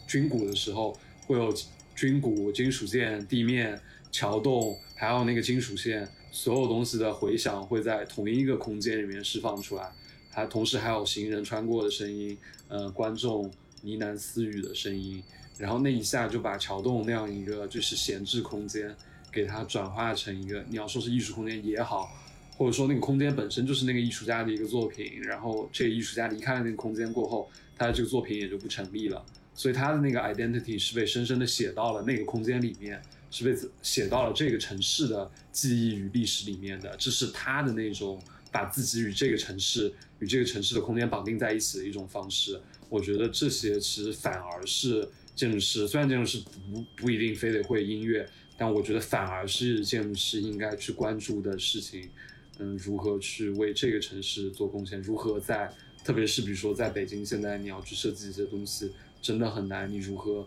[0.06, 0.96] 军鼓的时候，
[1.26, 1.54] 会有
[1.94, 3.78] 军鼓、金属件、地面、
[4.10, 9.92] 桥洞，还有那个金属线，所有东西的回响会在同一个空间里面释放出来。
[10.30, 13.50] 还同时还有行人穿过的声音，呃，观众
[13.82, 15.22] 呢喃私语的声音，
[15.58, 18.94] 然后那一下就把桥洞那样一个就是闲置空间，
[19.32, 22.08] 给它转化成一个你要说是艺术空间也好，
[22.56, 29.24] 或者说那个空间本身就是那个艺术家的一个作品，然后这个艺术家离开了那个空间过后，他的这个作品也就不成立了，
[29.54, 33.00] 所以他的那个 identity 是被深深的写到了那个空间里面，
[33.30, 38.20] 是被写到了这个城市的记忆与历史里面的，这是他的那种
[38.50, 39.92] 把自己与这个城市。
[40.20, 45.88] 与这个城市的空间绑定在一起的一种方式，我觉得这些其实反而是建筑师。
[45.88, 48.28] 虽然建筑师不不一定非得会音乐，
[48.58, 52.10] 但我觉得反而是建筑师应该去关注的事情。
[52.58, 55.00] 嗯，如何去为这个城市做贡献？
[55.00, 55.72] 如何在，
[56.04, 58.92] 特别是比如说在北京，现在你要去设计一些东西，
[59.22, 59.90] 真的很难。
[59.90, 60.46] 你如何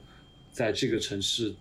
[0.51, 1.56] 在这个城市，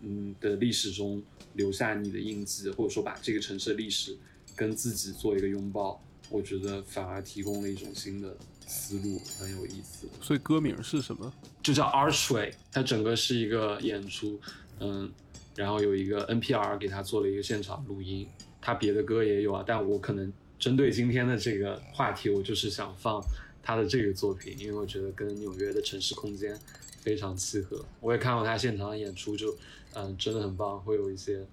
[0.00, 1.20] 嗯的历史中
[1.54, 4.16] 留下你的印记，或者说把这个城市的历史
[4.58, 6.02] 跟自己做一个拥抱？
[6.28, 8.36] 我觉得反而提供了一种新的
[8.66, 10.08] 思路，很有意思。
[10.20, 11.32] 所以歌名是什么？
[11.62, 14.38] 就叫 Archway，它整个是一个演出，
[14.80, 15.10] 嗯，
[15.54, 18.28] 然后有一个 NPR 给他做了一个现场录音。
[18.60, 23.22] 他别的歌也有啊，但我可能针对今天的这个话题，我就是想放
[23.62, 26.58] 他的这个作品，因为我觉得跟纽约的城市空间
[27.00, 27.82] 非常契合。
[28.00, 29.56] 我也看过他现场的演出，就
[29.94, 31.46] 嗯，真的很棒，会有一些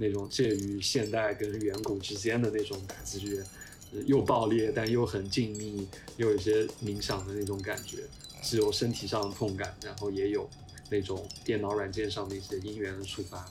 [0.00, 3.44] 那种介于现代跟远古之间的那种打击乐。
[4.06, 5.84] 又爆裂，但又很静谧，
[6.16, 7.98] 又有些冥想的那种感觉，
[8.40, 10.48] 只有身体上的痛感，然后也有
[10.90, 13.44] 那种电脑软件上的一些音源的触发。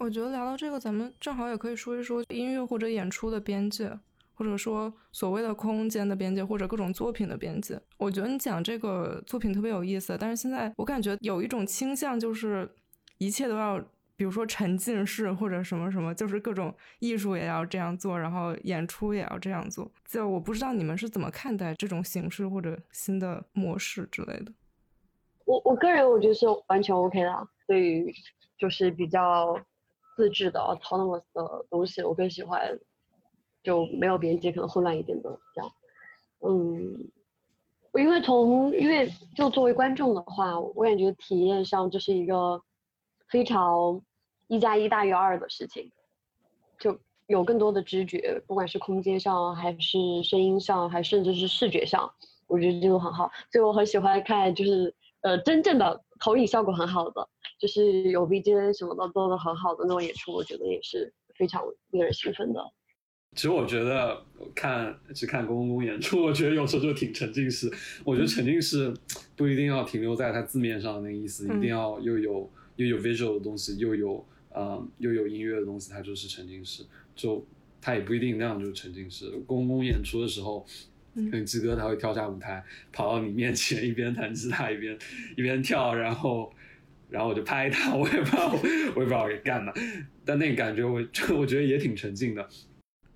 [0.00, 3.92] 我觉得聊到这个，咱们正好也可以说一说音乐或者演出的边界，
[4.32, 7.78] 或者说所谓的空间的边界，或者各种作品的边界。
[7.98, 12.66] 我觉得你讲这个作品特别有意思，但是现在我感觉有一种倾向，就是
[13.18, 13.78] 一切都要，
[14.16, 19.92] 比如说沉浸式或者什么什么，就是各种艺术也要这样做，然后演出也要这样做。
[20.06, 24.52] 就我不知道你们是怎么看待这种形式或者新的模式之类的。
[25.44, 28.10] 我我个人我觉得是完全 OK 的，对于
[28.56, 29.60] 就是比较。
[30.20, 32.78] 自制的 autonomous 的东西，我更喜欢
[33.62, 35.72] 就没有边界，可能混乱一点的这样。
[36.40, 37.10] 嗯，
[37.90, 42.60] 我因为从因为就作为观众的话，我感觉体验上这是一个
[43.28, 44.02] 非常
[44.46, 45.90] 一加一大于二的事情，
[46.78, 52.12] 就有更多的知觉，不管是空间上，还是声音上，还甚至是视觉上，
[52.46, 53.30] 我觉得这都很好。
[53.50, 57.26] 所以我很喜欢看，就是呃真正的投影效果很好的。
[57.60, 62.60] 就是有 VJ 什么的做的很好的那种演出，我觉得也是非常令人兴奋的。
[63.36, 64.20] 其实我觉得
[64.56, 67.70] 看去看公共演出，我觉得有时候就挺沉浸式。
[68.02, 68.92] 我觉得沉浸式
[69.36, 76.84] 不一定要停留在它字面上的那个意思，一定要又有又有 visual 的东西，又有呃又有音乐的东西，它就是沉浸式。
[77.14, 77.46] 就
[77.80, 79.30] 它也不一定那样就是沉浸式。
[79.46, 80.66] 公共演出的时候，
[81.14, 84.98] 嗯，鸡哥他会跳下舞台，跑到你面前，一边弹吉他一边
[85.36, 86.52] 一边跳，然后
[87.10, 89.72] 然后我就拍他， 我也不知道我也不知道给干嘛，
[90.24, 90.94] 但那个感觉我
[91.36, 92.48] 我觉得也挺沉浸的。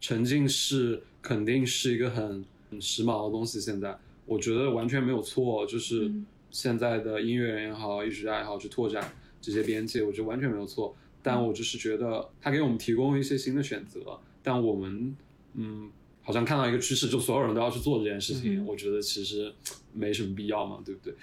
[0.01, 6.13] 沉浸式肯定是一个很很时髦的东西，现在我觉得完全没有错，就是
[6.51, 9.03] 现在的音乐人也好，艺术家也好，去拓展
[9.41, 10.95] 这些边界，我觉得完全没有错。
[11.23, 15.17] 但我就是觉得他给我们提供一些新的选择，但我们
[15.55, 15.91] 嗯，
[16.21, 19.51] 好像看到一个趋势，就所有人都要去做这件事情，我觉得其实
[19.95, 21.15] 没什么必要嘛，对不对？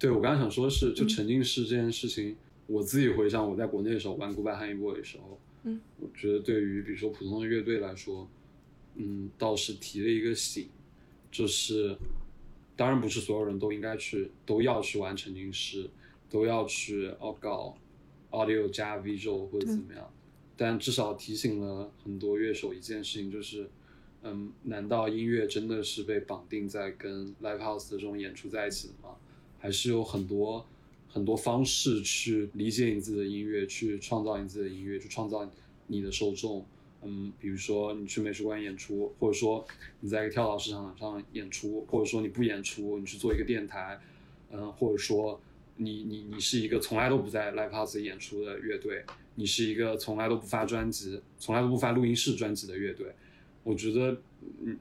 [0.00, 2.34] 对我刚刚想说的是，就沉浸式这件事情，
[2.66, 5.38] 我自己回想我在国内的时候玩古板汉一波的时候。
[5.64, 8.26] 嗯，我觉得对于比如说普通的乐队来说，
[8.94, 10.70] 嗯，倒是提了一个醒，
[11.30, 11.94] 就是
[12.74, 15.90] 当然不是所有人都应该去都要去玩沉浸式，
[16.30, 17.76] 都要去哦搞
[18.30, 20.10] audio 加 visual 或者怎么样，
[20.56, 23.68] 但至少提醒了很多乐手一件事情，就是
[24.22, 29.14] 嗯，难道音乐真的是被绑定在跟 live house 的这种演出在一起的吗？
[29.60, 30.66] 还是有很多。
[31.12, 35.44] 很多方式去理解你自己的音乐，去创造你自己的音乐，去创造
[35.88, 36.64] 你的受众。
[37.02, 39.66] 嗯，比如说你去美术馆演出，或者说
[39.98, 43.98] 你在一个跳蚤市场上演出，或者说你不演出，你去做一个电台。
[44.52, 45.40] 嗯，或者说
[45.78, 49.04] 你你你是一个从来都不在 live house 演出的乐队，
[49.34, 53.08] 你是一个从来都不发专辑、从来都不发录音室专辑的乐队。
[53.64, 54.16] 我觉得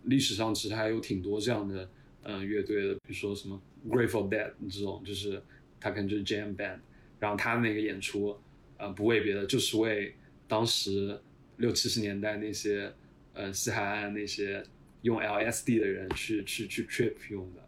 [0.03, 1.89] 历史上其实还有挺多这样的
[2.23, 5.41] 嗯乐队的，比如说什么 Grateful Dead 这种，就是。
[5.81, 6.77] 他可能就是 jam band，
[7.21, 8.37] 然后他那个演出，
[8.75, 10.13] 呃，不为别的，就是为
[10.45, 11.17] 当时
[11.55, 12.91] 六七十年代那些，
[13.33, 14.61] 呃，西海岸那些
[15.03, 17.61] 用 LSD 的人去去去 trip 用的，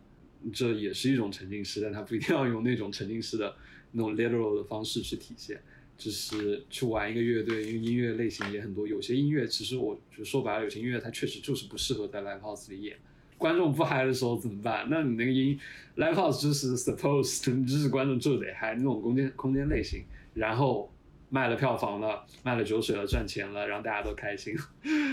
[0.51, 3.55] 这也是一种沉浸式，但他不一定要用那种沉浸式的
[3.93, 5.57] 那种 literal 的方式去体现，
[5.97, 12.97] 就是去玩一个乐队，因为音乐类型也很多，有些音乐其实我就说白了，有些音乐它确实就是不适合在 live house 里演。
[13.41, 14.85] 观众不嗨的时候怎么办？
[14.91, 15.59] 那你那个音
[15.97, 20.03] ，live house 就是 supposed，就是观众就得嗨那种空间空间类型，
[20.35, 20.87] 然后
[21.31, 24.55] 卖了票房了，卖了酒水了，赚钱了，让大家都开心。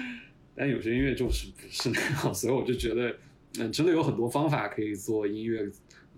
[0.54, 3.16] 但有些音乐就是不是那样， 所以我就觉得，
[3.60, 5.66] 嗯，真的有很多方法可以做音乐，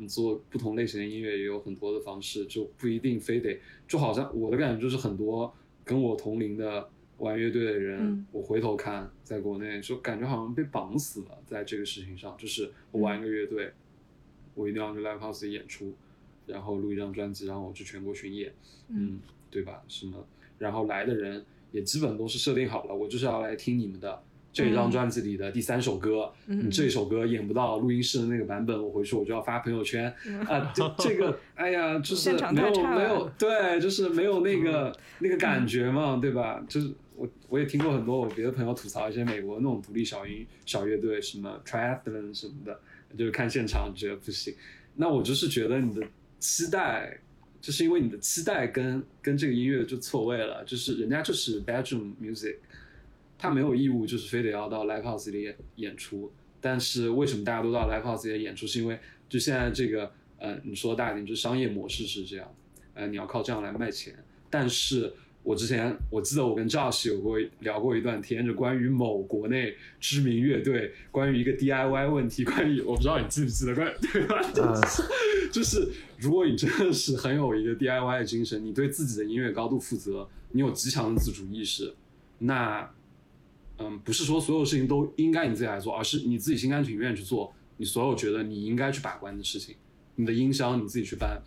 [0.08, 3.56] 做不同类型的音乐也有很多的方式，就不一定非得，
[3.86, 5.54] 就好像我的感觉就是很多
[5.84, 6.90] 跟我同龄的。
[7.20, 13.70] 玩乐队的人，我回头看，在国内就感觉好像被绑死了，在这个事情上，就是我玩一个乐队，
[14.54, 15.94] 我一定要去 live house 演出，
[16.46, 18.50] 然后录一张专辑，然后我去全国巡演，
[18.88, 19.82] 嗯，对吧？
[19.86, 20.26] 什么？
[20.58, 30.10] 然后来的人也基本都是设定好了，我就是要来听你们的这一张专辑里的第三首歌，你这首歌演不到录音室的那个版本，我回去我就要发朋友圈
[30.48, 36.64] 啊，这这个， 哎呀，就是没有没有，对，就是没有那个那个感觉嘛，对吧？
[36.66, 36.90] 就是。
[37.20, 42.80] 我我也听过很多我别的朋友吐槽一些美国那种独立小音小乐队，什么 triathlon 什么的，
[43.14, 44.54] 就是看现场觉得不行。
[44.94, 46.02] 那我就是觉得你的
[46.38, 47.20] 期待，
[47.60, 50.64] 就是因为你的期待跟跟这个音乐就错位了。
[50.64, 52.56] 就是人家就是 bedroom music，
[53.36, 56.32] 他没有义务就是非得要到 live house 里演出。
[56.58, 58.66] 但是为什么大家都到 live house 里演出？
[58.66, 58.98] 是因为
[59.28, 62.54] 就现在这个呃，你说大一点，就商业模式是这样，
[62.94, 64.14] 呃，你要靠这样来卖钱。
[64.48, 65.12] 但是
[65.42, 74.40] 我之前我记得我跟 Josh 有过聊过一段天，就关于某国内知名乐队，关于一个 DIY 问题，关于我不知道你记不记得，关对吧？
[75.50, 81.94] 就是如果你真的是很有一个 DIY 的精神，你对自己的音乐高度负责，你有极强的自主意识，
[82.38, 82.88] 那
[83.78, 89.74] 嗯，不是说所有事情都应该你自己来做，而是你自己心甘情愿去做你所有觉得你应该去把关的事情。
[90.16, 91.40] 你的音箱你自己去搬，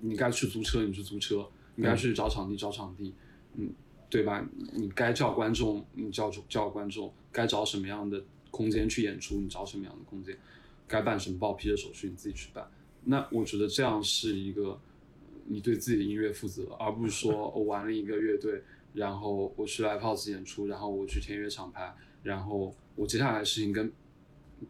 [0.00, 1.46] 你该去租车你去租车。
[1.78, 3.14] 应该去找场地，找场地，
[3.54, 3.72] 嗯，
[4.10, 4.44] 对吧？
[4.74, 10.34] 你该叫观众，你叫叫观众；该找什么样的空间去演出，你找什么样的空间；
[10.88, 12.68] 该办什么报批的手续，你自己去办。
[13.04, 14.80] 那我觉得这样是一个
[15.46, 18.60] 你对自己的音乐负责，而不是说 我玩了一个乐队，
[18.92, 23.92] 然后我去 live house 演出，然后我去签约厂牌，然后我接下来的事情跟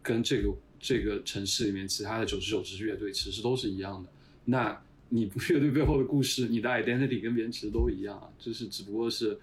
[0.03, 4.09] 跟这个这个城市里面其他的九十九支乐队其实都是一样的。
[4.45, 4.79] 那。
[5.09, 9.39] 你不乐队背后的故事，你的 identity 跟别人其实都一样，就是只不过是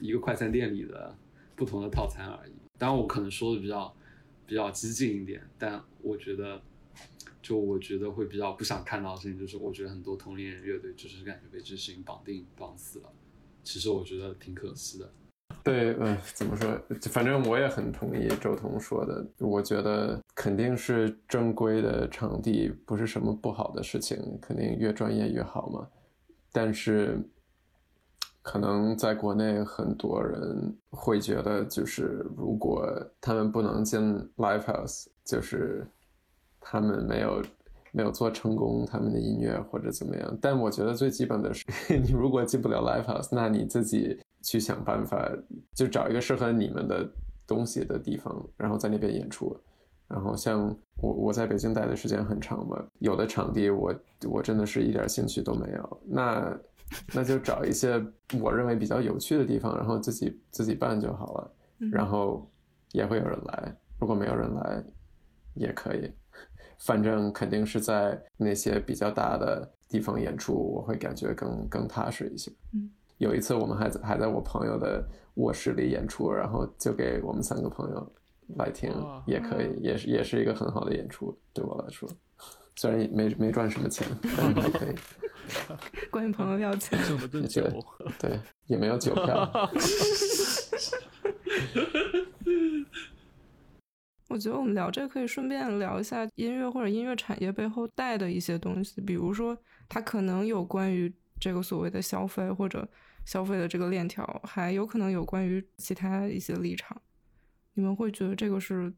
[0.00, 1.16] 一个快餐店里的
[1.54, 2.52] 不同的套餐而已。
[2.78, 3.94] 当然，我可能说的比较
[4.46, 6.60] 比较激进一点，但我觉得
[7.42, 13.12] 就我觉得会比较不想看到的事情，就是我觉得很多同龄人乐队就是感觉被这事情绑定绑死了，
[13.62, 15.12] 其实我觉得挺可惜的。
[15.64, 16.76] 对，嗯，怎么说？
[17.10, 19.24] 反正我也很同意周彤说的。
[19.38, 25.86] 我觉得肯定是正规的场地不是什么不好的事情，肯定越专业越好嘛。
[26.50, 27.16] 但是，
[28.42, 32.84] 可能在国内很多人会觉得，就是如果
[33.20, 34.00] 他们不能进
[34.38, 35.86] live house，就是
[36.60, 37.40] 他们没有
[37.92, 40.38] 没有做成功他们的音乐或者怎么样。
[40.42, 41.64] 但我觉得最基本的是，
[42.02, 44.18] 你如果进不了 live house，那你自己。
[44.42, 45.30] 去想办法，
[45.74, 47.08] 就找一个适合你们的
[47.46, 49.56] 东西的地方，然后在那边演出。
[50.08, 53.94] 然后像我，我在北京待的时间很长嘛，有的场地我
[54.28, 56.00] 我真的是一点兴趣都没有。
[56.04, 56.58] 那
[57.14, 58.04] 那就找一些
[58.38, 61.54] 我认为比较有趣的地方，然后自己自己办就好了。
[61.90, 62.46] 然后
[62.92, 64.84] 也会有人来，如果没有人来
[65.54, 66.12] 也可以，
[66.78, 72.52] 反正肯定是在那些比较大的地方演出，我会感觉更更踏实一些。
[72.74, 72.90] 嗯。
[73.18, 75.04] 有一次，我们还在还在我朋友的
[75.34, 78.12] 卧室里演出，然后就给我们三个朋友
[78.56, 78.92] 来听，
[79.26, 82.08] 也可以，也是也是一个很好的演出，对我来说，
[82.76, 84.06] 虽然没没赚什么钱，
[84.36, 84.94] 但是还可以。
[86.10, 86.98] 关于朋友要钱，
[88.18, 89.50] 对，也没有酒票。
[94.28, 99.58] 我觉得我们聊这可以顺便聊一下音乐或者音乐产业背后带的一些东西，比如说
[99.88, 101.12] 它可能有关于
[101.42, 102.88] 这个所谓的消费或者。
[103.24, 107.00] 消费的这个链条还有可能有关于其他一些立场，
[107.74, 108.92] 你们会觉得这个是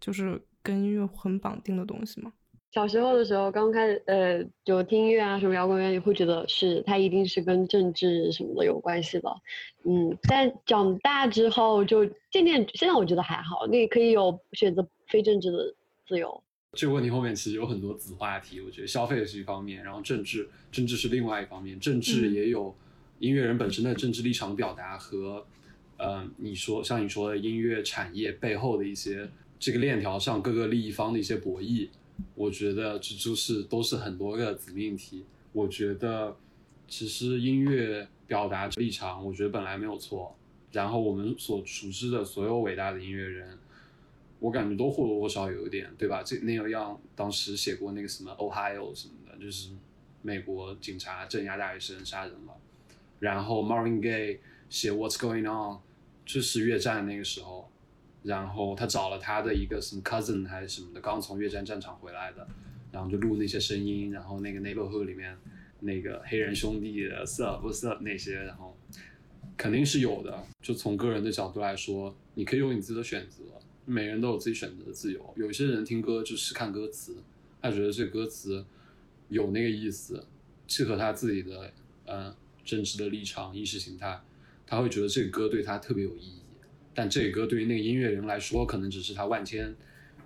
[0.00, 2.32] 就是跟音乐很绑定的东西吗？
[2.70, 9.28] 小时候的时候，刚开始呃，就听音乐啊，什么摇滚乐，你会觉得是它一定是跟政治什么的有关系的，
[9.84, 10.16] 嗯。
[10.26, 15.74] 但长大之后，就渐渐现在我觉得还好，你可以有选择非政治的
[16.08, 16.42] 自由。
[16.76, 22.76] 这个问题后面其实有很多子话题，我觉得消费是一方面，然后政治政治是另外一方面，政治也有。
[23.18, 25.46] 音乐人本身的政治立场表达和，
[25.96, 29.26] 呃，你说像你说的音乐产业背后的一些
[29.58, 31.88] 这个链条上各个利益方的一些博弈，
[32.34, 35.24] 我觉得这就是都是很多个子命题。
[35.54, 36.36] 我觉得
[36.86, 40.36] 其实音乐表达立场，我觉得本来没有错。
[40.72, 43.58] 然后我们所熟知的所有伟大的音乐人，
[44.46, 46.22] 我感觉都或多或少有一点，对吧？
[46.22, 49.70] 这那个样当时写过那个什么 Ohio 什么的，就是
[50.22, 52.54] 美国警察镇压大学生杀人了。
[53.18, 54.38] 然后 Marvin Gaye
[54.70, 55.80] 写 What's Going On，
[56.24, 57.68] 就是越战那个时候，
[58.22, 62.46] 然后他找了他的一个什么 cousin 还是什么的，刚从越战战场回来的，
[62.92, 65.36] 然后就录那些声音，然后那个 neighborhood 里面
[65.80, 68.78] 那个黑人兄弟的色不色那些，然后
[69.56, 70.40] 肯定是有的。
[70.62, 73.42] 就从个人的角度来说，你可以有你自己的选择，
[73.86, 75.34] 每个人都有自己选择的自由。
[75.36, 77.16] 有些人听歌就是看歌词，
[77.62, 78.62] 他觉得这歌词
[79.30, 80.26] 有那个意思，
[80.68, 81.72] 契合他自己的，
[82.04, 82.34] 嗯。
[82.66, 84.20] 政治的立场、意识形态，
[84.66, 86.40] 他会觉得这歌对他特别有意义，
[86.92, 89.72] 但这个歌对于那个音乐人来说，可能只是他万千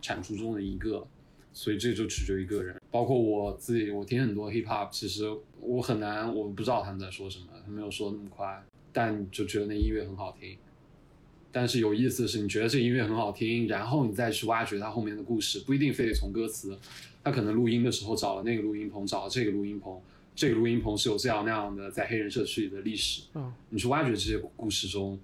[0.00, 1.06] 产出中的一个，
[1.52, 2.80] 所以这就取决于个人。
[2.90, 5.30] 包括我自己，我听很多 hip hop，其实
[5.60, 10.56] 我很难，我不知道他们在说什么，他没有说那么快，但就觉得那音乐很好听。
[11.52, 16.78] 但是有意思的是，你觉得这音乐很好听，然后你再去挖掘它后面的故事，不一定非得从歌词，
[17.22, 20.00] 他可能录音的时候找了那个录音棚，找了这个录音棚。
[20.32, 25.18] 这个录音棚是有这样那样的在黑人社区里的历史，嗯，你去挖掘这些故事中，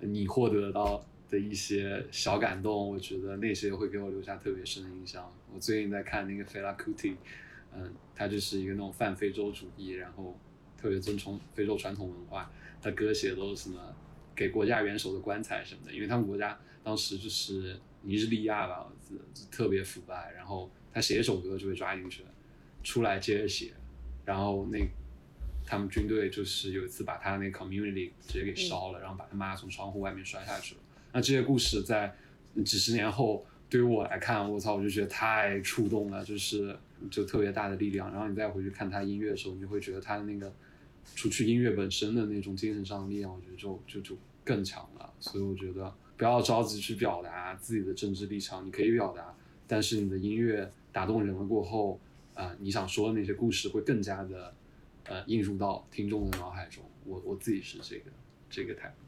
[0.00, 5.30] 你获得到的一些小感动，我觉得那些会给我留下特别深的印象。
[5.54, 7.14] 我最近在看那个费拉库蒂，
[7.76, 10.36] 嗯，他就是一个那种泛非洲主义，然后
[10.80, 12.50] 特别尊崇非洲传统文化，
[12.82, 13.78] 他歌写都是什么
[14.38, 18.86] 给国家元首的棺材什么的，因为他们国家当时就是尼日利亚吧，
[19.50, 22.28] 特别腐败，然后他写一首歌就被抓进去了，
[22.84, 23.72] 出来接着写。
[24.24, 24.78] 然后那
[25.66, 30.80] 他们军队就是有一次把他那 community 直接给烧了，然后把他妈从窗户外面摔下去了。
[31.12, 32.14] 那这些故事在
[32.64, 36.78] 几十年后对于我来看，我操，我就觉得太触动了，就是
[37.10, 38.12] 就特别大的力量。
[38.12, 40.54] 然后你再回去看他音乐的时候，你就会觉得他的那个
[41.14, 45.12] 除去音乐本身的那种精神上的力量，我觉得就就就更强了。
[45.20, 49.34] 所以我觉得不要着急去表达自己的政治立场，你可以表达，
[49.66, 52.00] 但是你的音乐打动人了过后。
[52.34, 54.54] 啊，你想说的那些故事会更加的，
[55.06, 56.84] 呃，映入到听众的脑海中。
[57.04, 58.12] 我我自己是这个
[58.48, 59.07] 这个态度。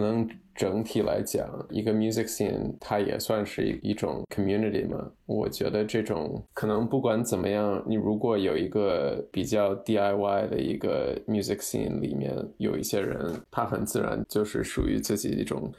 [0.00, 5.12] 可能整体来讲，一个 music scene 它也算是一一种 community 嘛。
[5.26, 15.70] 我觉得这种可能不管怎么样，你如果有一个比较 DIY 的一个 music scene 里面有一些人，他很自然就是属于自己一种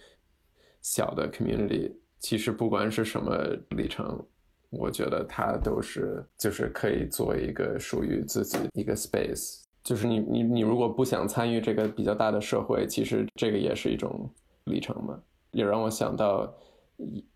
[0.84, 1.92] 小的 community。
[2.20, 3.36] 其实不管是什么
[3.72, 4.24] 历程。
[4.70, 9.64] 我觉得它都是就是可以做一个属于自己一个 space。
[9.84, 14.30] 就是你你你如果不想参与这个比较大的社会，其实这个也是一种
[14.66, 15.20] 历程嘛。
[15.52, 16.54] 也让我想到，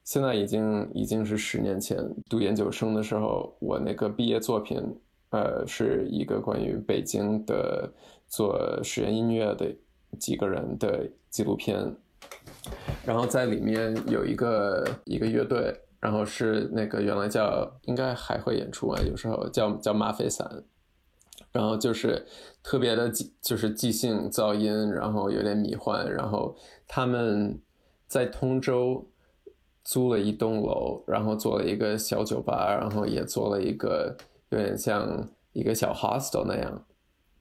[0.04, 1.98] 现在已经已经是十年前
[2.30, 4.82] 读研究生的时候，我那个毕业作品，
[5.32, 7.92] 呃，是一个关于北京的
[8.28, 9.76] 做实验音乐的
[10.18, 11.94] 几个人的纪录片，
[13.06, 20.64] 然后在里面有一个一个乐队，然后是那个原来叫应该还会演出啊，有时候叫叫马飞伞。
[21.52, 22.26] 然后就是
[22.62, 26.12] 特别的就是即兴噪音，然后有点迷幻。
[26.14, 26.56] 然后
[26.88, 27.58] 他们
[28.08, 29.08] 在通州
[29.84, 34.18] 租了一栋楼，然后做了一个小酒吧，然后也做了一个
[34.50, 36.86] 有点像一个小 hostel 那样。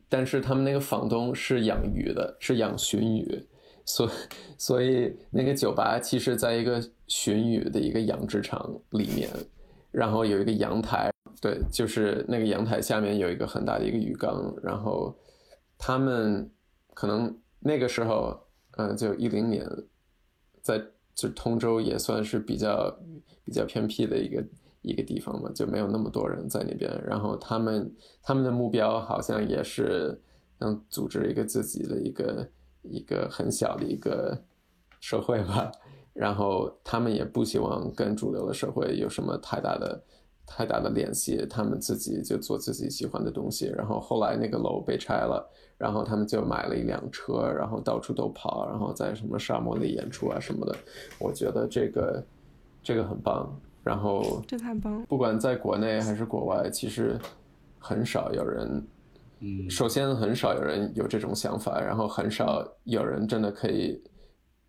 [0.08, 3.46] 但是他们那个房东是养鱼的，是养鲟鱼，
[3.84, 4.08] 所
[4.56, 9.28] 所以那个酒吧其实在一个鲟鱼的一个养殖场里面，
[9.90, 11.13] 然后有一个阳台。
[11.44, 15.14] 对，就是那个阳台下面有一个很大的一个鱼缸，然后
[15.76, 16.50] 他们
[16.94, 18.34] 可能那个时候，
[18.78, 19.68] 嗯，就一零年，
[20.62, 20.82] 在
[21.14, 22.98] 就通州也算是比较
[23.44, 24.42] 比较偏僻的一个
[24.80, 26.90] 一个地方嘛，就没有那么多人在那边。
[27.06, 30.18] 然后他们他们的目标好像也是
[30.60, 32.48] 能组织一个自己的一个
[32.80, 34.42] 一个很小的一个
[34.98, 35.70] 社会吧。
[36.14, 40.02] 然后他们也不希望跟主流的社会有什么太大的。
[40.46, 43.66] 太大的联系，他们自己就做自己喜欢的东西。
[43.74, 50.76] 然后后来那个楼被拆了，然后他们就买了一辆车，然后到处都跑，然后在什么沙漠里演出啊什么的。
[51.18, 52.24] 我觉得这个
[52.82, 53.58] 这个很棒。
[53.82, 55.04] 然后这太棒！
[55.06, 57.18] 不管在国内还是国外，其实
[57.78, 58.86] 很少有人，
[59.40, 64.02] 嗯，首先很少有人有这种想法，然后很少有人真的可以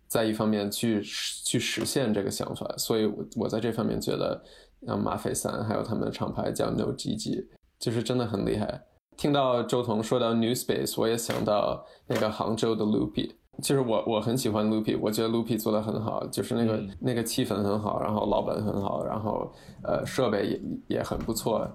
[0.06, 2.74] 在一方面去去实现这个想法。
[2.76, 4.42] 所以，我我在这方面觉得。
[4.84, 7.46] 像马匪三，还有他们的厂牌叫 No GG，
[7.78, 8.82] 就是真的很厉害。
[9.16, 13.30] 听到周彤说到 New Space，我也想到那个杭州的 Loopy，
[13.62, 19.50] 就是我我很喜欢 Loopy，我觉得 Loopy 做的很好，就是那个那个气氛很好，然后老板很好，然后
[19.82, 21.66] 呃设备也也很不错，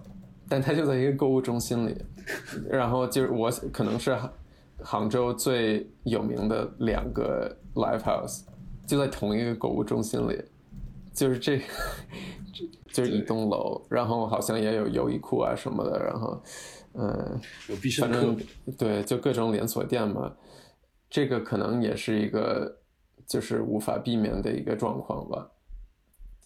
[0.48, 1.98] 但它就在一个购物中心里，
[2.70, 4.16] 然后就是我可能是
[4.84, 8.44] 杭州最有名的两个 Live House，
[8.86, 10.40] 就在同一个购物中心里，
[11.12, 11.60] 就是这。
[12.94, 16.44] 就是一栋楼，然后好像也有优衣库啊什么的，然后，
[16.94, 17.40] 嗯，
[18.00, 18.38] 反正
[18.78, 20.36] 对，就各种连锁店嘛。
[21.10, 22.80] 这个可能也是一个，
[23.28, 25.52] 就是无法避免的一个状况吧。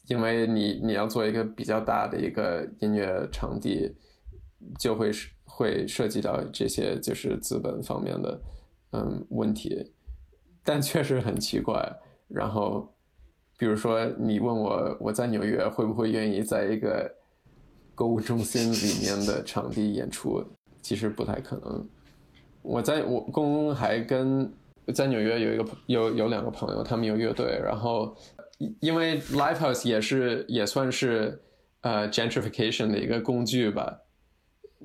[0.07, 3.95] 因为你你要做一个比较大的一个音乐场地，
[4.79, 5.11] 就会
[5.45, 8.41] 会涉及到这些就是资本方面的
[8.91, 9.93] 嗯问题，
[10.63, 11.99] 但确实很奇怪。
[12.27, 12.94] 然后。
[13.57, 17.09] 比如说，你问我我在纽约会不会愿意在一个
[17.93, 20.43] 购物中心里面的 场地演出，
[20.81, 21.87] 其实不太可能。
[22.61, 24.51] 我在我公还跟
[24.93, 28.15] 在纽约有一个有有两个朋友，他们有乐队，然后
[28.79, 31.39] 因为 live house 也是也算是
[31.81, 33.97] 呃 gentrification 的一个工具吧。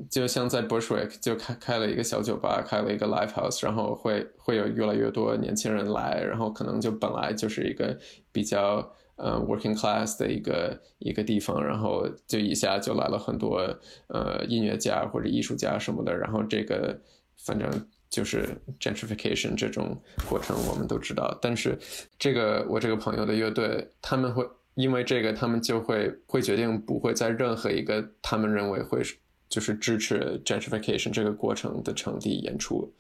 [0.09, 7.99] 就像在 Bushwick 就开开了一个小酒吧，开了一个 live house，然后会会有越来越多年轻人来，然后可能就本来就是一个
[8.33, 8.77] 比较
[9.17, 13.59] 呃 working class 的一个一个地方，然后就一下就来了很多
[14.07, 16.99] 呃音乐家或者艺术家什么的，然后这个
[17.37, 17.69] 反正
[18.09, 18.49] 就是
[18.79, 21.79] gentrification 这种过程我们都知道，但是
[22.19, 29.03] 这个我这个朋友的乐队他们会因为这个他们就会会决定不会在任何一个他们认为会。
[29.51, 32.91] 就是支持 gentrification 这个过程的场地演出，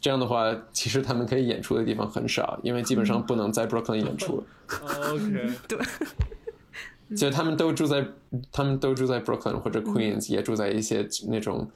[0.00, 4.44] 这样的话，其实他们可以演出的地方很少，因为基本上不能在 Brooklyn 演出。
[4.68, 5.78] OK， 对，
[7.16, 8.04] 其实他们都住在，
[8.50, 11.70] 他们都住在 Brooklyn 或者 Queens，也住在一些那种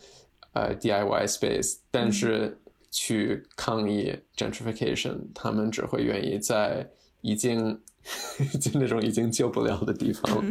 [0.53, 2.59] 呃 DIY space，但是
[2.91, 6.91] 去抗议 gentrification，他们只会愿意在
[7.21, 7.81] 已经。
[8.61, 10.43] 就那种已经救不了的地方，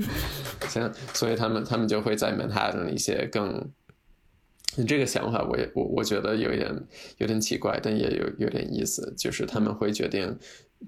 [0.70, 3.72] 像所以他们他们就会在 Manhattan 一些更
[4.88, 10.38] 这个想法，我也我我觉得有点有点奇怪，但也有有点意思，就是他们会决定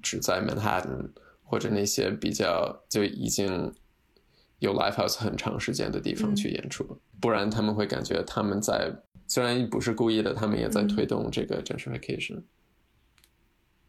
[0.01, 1.09] 只在 Manhattan
[1.43, 3.73] 或者那些比较就已经
[4.59, 8.93] 有 live house 很长时间的地方去演出，不然他们会感觉他们在
[9.27, 12.43] 虽然不是故意的，他们也在推动这个 gentrification。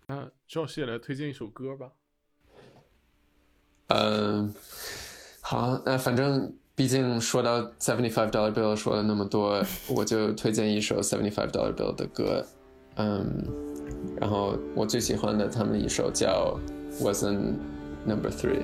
[0.07, 1.93] 那赵谢来推荐一首歌吧。
[3.88, 4.52] 嗯，
[5.40, 12.44] 好，那反正毕竟说到 seventy five dollar bill 说了那么多，我就推荐一首 seventy five dollar bill 的歌。
[12.96, 13.26] 嗯，
[14.20, 16.59] 然后我最喜欢的他们一首叫
[17.00, 17.54] wasn't
[18.06, 18.62] number three。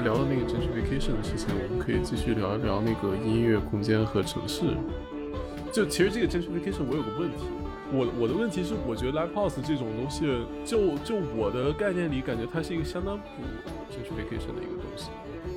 [0.00, 4.64] 聊到那个 gentrification 的事情，我们可以继续聊一聊那个音乐空间和城市。
[5.72, 7.44] 就其实这个 gentrification 我有个问题，
[7.92, 10.26] 我我的问题是，我觉得 live house 这种东西，
[10.64, 13.24] 就就我的概念里，感觉它是一个相当不
[13.92, 15.10] gentrification 的一个东西。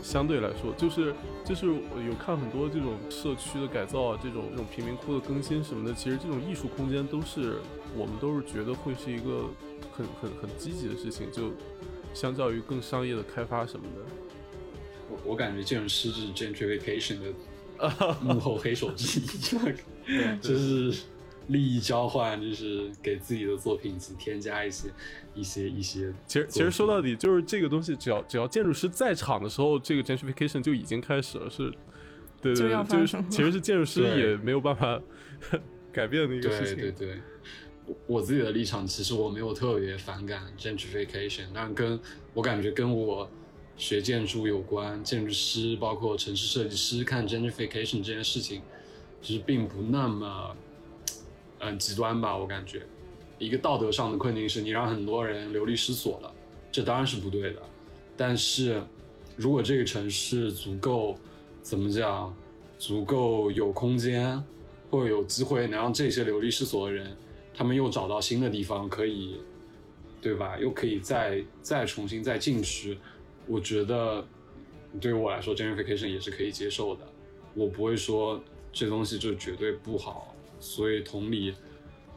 [0.04, 1.14] 相对来说，就是
[1.46, 7.58] 就是有看很多这种社区的改造啊，这种这种贫民窟的更新什么的，其实这种艺术空间都是
[7.96, 9.46] 我们都是觉得会是一个
[9.92, 11.52] 很很很积极的事情，就
[12.14, 14.02] 相较于更商业的开发什么的。
[15.12, 19.26] 我我感觉这种是 gentrification 的 幕后黑手之一，
[20.42, 21.04] 就是
[21.48, 24.90] 利益交换，就是给自己的作品去添加一些。
[25.34, 31.72] 一些一些，其实其实说到底就是这个东西，只要只要建筑师在场的时候，这个 gentrification 就已经开始了，是，
[32.42, 35.02] 对对，就是其实是建筑师也没有办法
[35.90, 36.76] 改变的一个事情。
[36.76, 37.08] 对对。
[37.08, 41.98] 对，我自己的立场其实我没有特别反感 gentrification，但跟
[42.34, 43.32] 我感觉跟我
[43.82, 48.62] 学建筑有关，建筑师包括城市设计师看 gentrification 这件事情，
[49.24, 50.56] 其实并不那么
[51.58, 52.84] 嗯极端吧，我感觉。
[53.40, 56.32] 一个道德上的困境是你让很多人流离失所了，
[56.72, 57.62] 这当然是不对的。
[58.16, 58.84] 但是，
[59.36, 61.18] 如果这个城市足够，
[61.64, 62.32] 怎么讲，
[62.78, 64.42] 足够有空间，
[64.92, 67.18] 或者有机会能让这些流离失所的人，
[67.52, 69.38] 他们又找到新的地方可以，
[70.22, 70.56] 对吧？
[70.60, 73.00] 又可以再再重新再进去，
[73.52, 74.26] 我觉得
[75.00, 77.06] 对于我来说，gentrification 也是可以接受的。
[77.54, 78.42] 我不会说
[78.72, 80.34] 这东西就绝对不好。
[80.60, 81.54] 所以同理，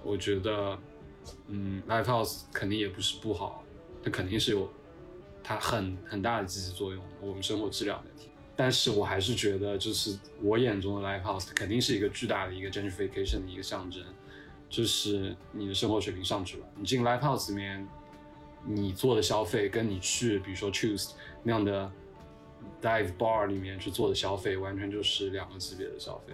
[0.03, 0.79] 我觉得。
[1.49, 3.65] 嗯，live house 肯定也不是不好，
[4.03, 4.71] 它肯定是有
[5.43, 8.29] 它很很大的积极作用，我们生活质量问题。
[8.55, 14.03] 但是我还是觉得，就是我眼中的 live house 肯定是一个巨大的一个 gentrification 的一个象征，
[14.69, 16.67] 就是你的生活水平上去了。
[16.79, 17.89] 你进 live house 里面，
[18.67, 21.13] 你做的消费跟你去比如说 choose
[21.43, 21.91] 那样的
[22.83, 26.33] dive bar 里面去做的消费，完全就是两个级别的消费。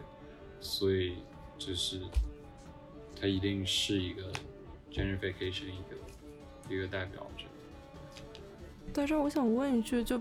[0.60, 1.16] 所以
[1.58, 2.00] 就是
[3.20, 4.22] 它一定是一个。
[4.92, 7.44] gentrification 一个一个代表着。
[8.92, 10.20] 但是我想问一句，就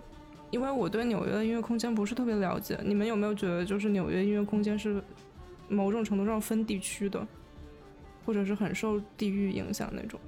[0.51, 5.01] 因为我对纽约的音乐空间不是特别了解，你们有没有觉得就是纽约音乐空间是
[5.67, 7.27] 某种程度上分地区的，
[8.27, 10.19] 或者是很受地域影响那种？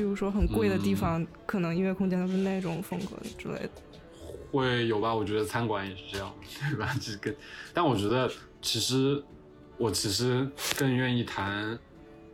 [0.00, 3.70] 比如说很贵的地方，可能音乐空间都是那种风格之类的。
[4.50, 5.14] 会有吧？
[5.14, 6.34] 我觉得餐馆也是这样，
[6.70, 6.90] 对吧？
[6.98, 7.36] 这个，
[7.74, 8.26] 但我觉得
[8.62, 9.22] 其实
[9.76, 10.48] 我其实
[10.78, 11.78] 更愿意谈。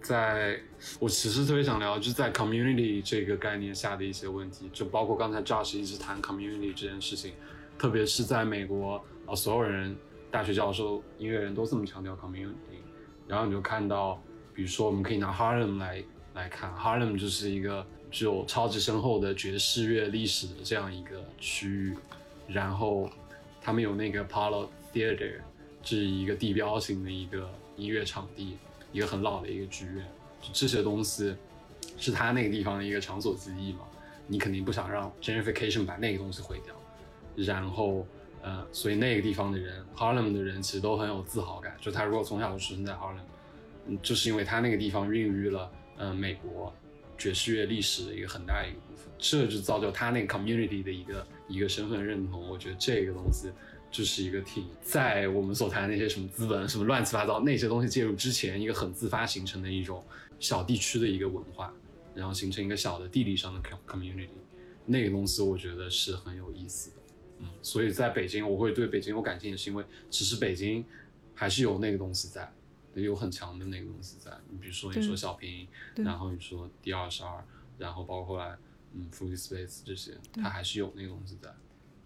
[0.00, 0.60] 在
[1.00, 7.32] 我其实特别想聊，就是在 community 这个概念下的一些问题，就包括刚才 Josh 一直谈 community 这件事情，
[7.76, 9.96] 特别是在美国啊，所有人，
[10.30, 12.78] 大学教授、音乐人都这么强调 community，
[13.26, 14.22] 然后你就看到，
[14.54, 16.04] 比如说我们可以拿 Harlem 来
[16.36, 21.96] 来看，Harlem 就是一个具有超级深厚的爵士乐历史的这样一个区域，
[22.46, 23.10] 然后
[23.62, 25.40] 他们有那个 Apollo Theater，
[25.82, 28.58] 这是一个地标型的一个音乐场地。
[28.92, 30.06] 一个很老的一个剧院，
[30.54, 31.34] 这些东西
[31.98, 33.80] 是他那个地方的一个场所之一嘛？
[34.26, 36.74] 你肯定不想让 gentrification 把那个东西毁掉。
[37.44, 38.06] 然后，
[38.40, 41.76] 呃，所以那个地方的人，Harlem 的人其实都很有自豪感。
[41.78, 46.74] 就他如果从小就出生在 Harlem，就是因为他那个地方孕育了，嗯，美国
[47.18, 52.48] 爵士乐历史的一个很大一个部分，这就造就他那个 community 的一个一个身份认同。
[52.48, 53.50] 我觉得这个东西。
[53.88, 60.04] 就是一个挺在我们所谈的那些什么资本、什么乱七八糟那些东西介入之前，一个很自发形成的一种
[60.38, 61.72] 小地区的一个文化，
[62.12, 64.28] 然后形成一个小的地理上的 community，
[64.84, 66.96] 那个东西我觉得是很有意思的。
[67.38, 70.84] 嗯，所以在北京，我会对北京有感情，也是因为其实北京
[71.32, 72.52] 还是有那个东西在，
[73.02, 74.30] 有很强的那个东西在。
[74.48, 75.66] 你比如说你说小平，
[75.96, 77.44] 然后你说 D 二十二，
[77.78, 78.56] 然后包括来
[78.94, 81.50] 嗯 Free Space 这些，它还是有那个东西在，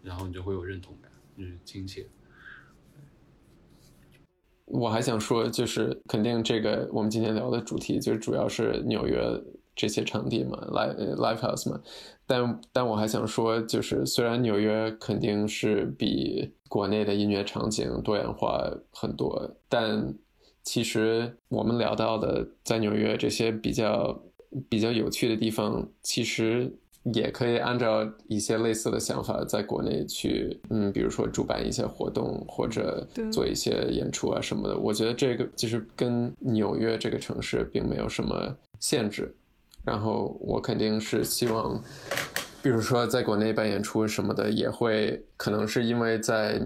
[0.03, 1.11] 然后你就会有认同感。
[1.39, 2.07] 就是亲切。
[4.67, 9.21] 我还想说，就是肯定这个我们今天聊的主题，就主要是纽约
[9.75, 11.81] 这些场地嘛，live live house 嘛。
[12.27, 20.15] 但但我还想说，就是虽然纽约肯定是比国内的音乐场景多元化很多，但
[20.71, 24.23] 其实我们聊到的在纽约这些比较
[24.69, 26.73] 比较有趣的地方，其实。
[27.15, 34.77] 也可以按照一些类似的想法，在国内去，嗯，比如说主办一些活动，或者做一些演出啊什么的。
[34.77, 39.35] 我觉得这个其实跟纽约这个城市并没有什么限制。
[39.83, 41.83] 然后我肯定是希望，
[42.63, 46.61] 比如说在国内办演出什么的，也会可能是因为在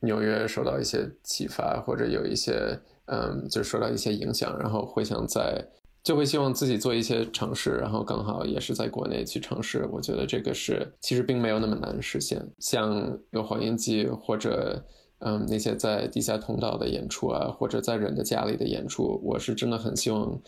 [0.00, 5.66] 纽约受到一些启发，或者有一些，嗯，就受到一些影响，然后会想在。
[6.02, 9.84] 就会希望自己做一些尝试，然后刚好也是在国内去尝试。
[9.90, 12.40] 我觉得这个是其实并没有那么难实现。
[12.60, 14.84] 像有黄音记或者
[15.18, 20.40] 嗯那些在地下通道的演出啊，或者在人的家里的演出，我是真的很希望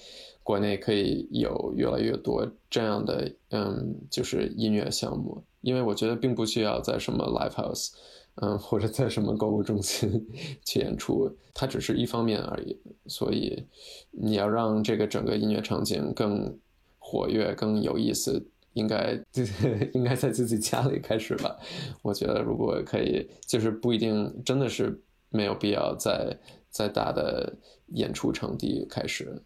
[0.45, 7.91] 国内可以有越来越多这样的嗯就是音乐项目，因为我觉得并不需要在什么 live house。
[8.41, 10.29] 嗯，或者在什么购物中心
[10.65, 12.79] 去演出，它只是一方面而已。
[13.07, 13.67] 所以
[14.13, 16.57] 你要让这个整个音乐场景更
[16.99, 19.21] 活跃、更有意思，应该
[19.93, 21.59] 应该在自己家里开始吧。
[22.03, 26.39] 我觉得如果可以，就是不一定真的是没有必要在
[26.71, 27.57] 在大的
[27.89, 29.43] 演出场地开始。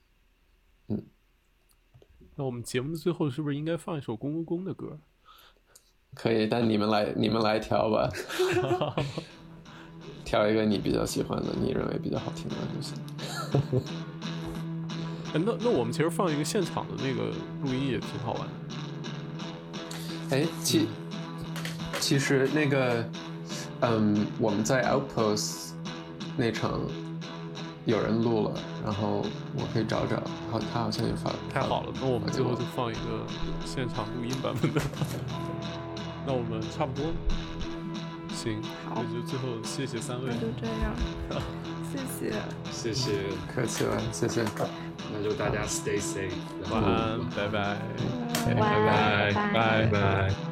[0.89, 1.02] 嗯，
[2.36, 4.98] 那我们节目的最后是不是应该放一首公公公的歌？
[6.15, 8.09] 可以，但你们来，你们来挑吧，
[10.25, 12.95] 挑一个你比较喜欢的，你认为比较好听的就行。
[15.35, 17.31] 哎，那那我们其实放一个现场的那个
[17.65, 20.37] 录音也挺好玩的。
[20.37, 20.87] 哎，其
[22.01, 23.05] 其实那个，
[23.81, 25.71] 嗯，我们在 Outpost
[26.37, 26.81] 那场
[27.87, 29.25] 有人录了，然后
[29.57, 31.37] 我可以找找，然后，他好像也发了。
[31.53, 33.27] 太好了，那我们最后就放一个
[33.65, 34.81] 现场录音版本的。
[36.27, 37.12] 那我们差不多，
[38.35, 40.94] 行，好，那就最后谢谢三位，那就这样，
[41.93, 42.32] 谢谢，
[42.70, 43.12] 谢谢，
[43.55, 44.43] 客气了，谢谢，
[45.12, 46.31] 那就大家 stay safe，
[46.70, 47.77] 晚安，拜拜，
[48.47, 50.52] 拜拜，拜拜。